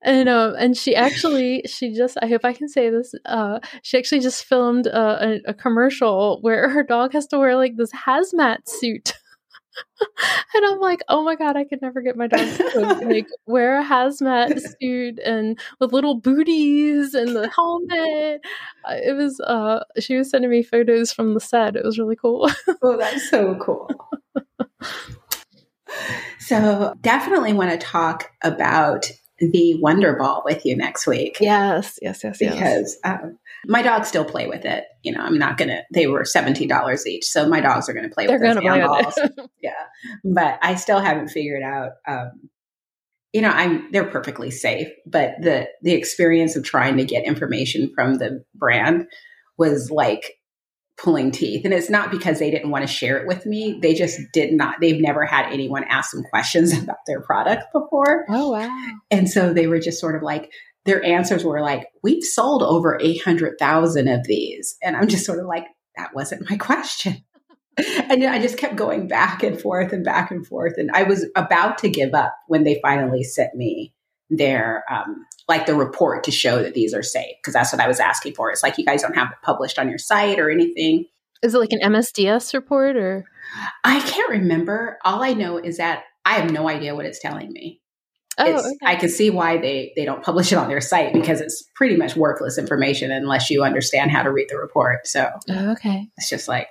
[0.03, 3.97] And um and she actually she just i hope i can say this uh she
[3.97, 7.93] actually just filmed a, a, a commercial where her dog has to wear like this
[7.93, 9.15] hazmat suit.
[10.55, 13.81] And i'm like oh my god i could never get my dog to like wear
[13.81, 18.43] a hazmat suit and with little booties and the helmet.
[18.85, 21.75] Uh, it was uh she was sending me photos from the set.
[21.75, 22.51] It was really cool.
[22.83, 23.89] Oh that's so cool.
[26.39, 29.11] So definitely want to talk about
[29.51, 31.39] the Wonder Ball with you next week.
[31.41, 32.55] Yes, yes, yes, yes.
[32.55, 34.85] Because um, my dogs still play with it.
[35.03, 37.25] You know, I'm not going to, they were $17 each.
[37.25, 38.81] So my dogs are going to play They're with to play
[39.17, 39.51] it.
[39.63, 39.73] yeah.
[40.25, 42.49] But I still haven't figured out, um,
[43.33, 47.91] you know, I'm, they're perfectly safe, but the, the experience of trying to get information
[47.95, 49.07] from the brand
[49.59, 50.35] was like
[51.03, 51.65] pulling teeth.
[51.65, 53.79] And it's not because they didn't want to share it with me.
[53.83, 58.25] They just did not, they've never had anyone ask them questions about their product before.
[58.29, 58.71] Oh, wow.
[59.11, 60.53] And so they were just sort of like,
[60.85, 64.77] their answers were like, we've sold over 800,000 of these.
[64.83, 67.25] And I'm just sort of like, that wasn't my question.
[67.77, 70.75] and I just kept going back and forth and back and forth.
[70.77, 73.93] And I was about to give up when they finally sent me
[74.37, 77.89] their um, like the report to show that these are safe because that's what I
[77.89, 78.51] was asking for.
[78.51, 81.07] It's like you guys don't have it published on your site or anything.
[81.43, 83.25] Is it like an MSDS report or?
[83.85, 84.99] I can't remember.
[85.05, 87.81] All I know is that I have no idea what it's telling me.
[88.39, 88.73] Oh, okay.
[88.83, 91.97] I can see why they they don't publish it on their site because it's pretty
[91.97, 95.07] much worthless information unless you understand how to read the report.
[95.07, 96.69] So oh, okay, it's just like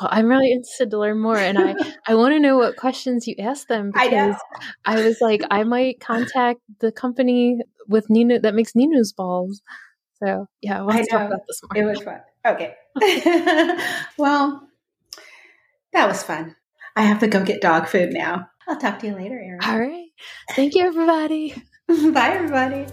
[0.00, 1.74] well, I'm really interested to learn more, and I
[2.06, 4.36] I want to know what questions you asked them because
[4.84, 9.62] I, I, was like, I might contact the company with Nino that makes Nino's balls.
[10.22, 11.82] So yeah, we'll talk about this more.
[11.82, 12.20] It was fun.
[12.46, 12.74] Okay.
[14.18, 14.68] well,
[15.92, 16.56] that was fun.
[16.96, 18.48] I have to go get dog food now.
[18.68, 19.60] I'll talk to you later, Erin.
[19.64, 20.08] All right.
[20.50, 21.54] Thank you, everybody.
[21.88, 22.86] Bye, everybody.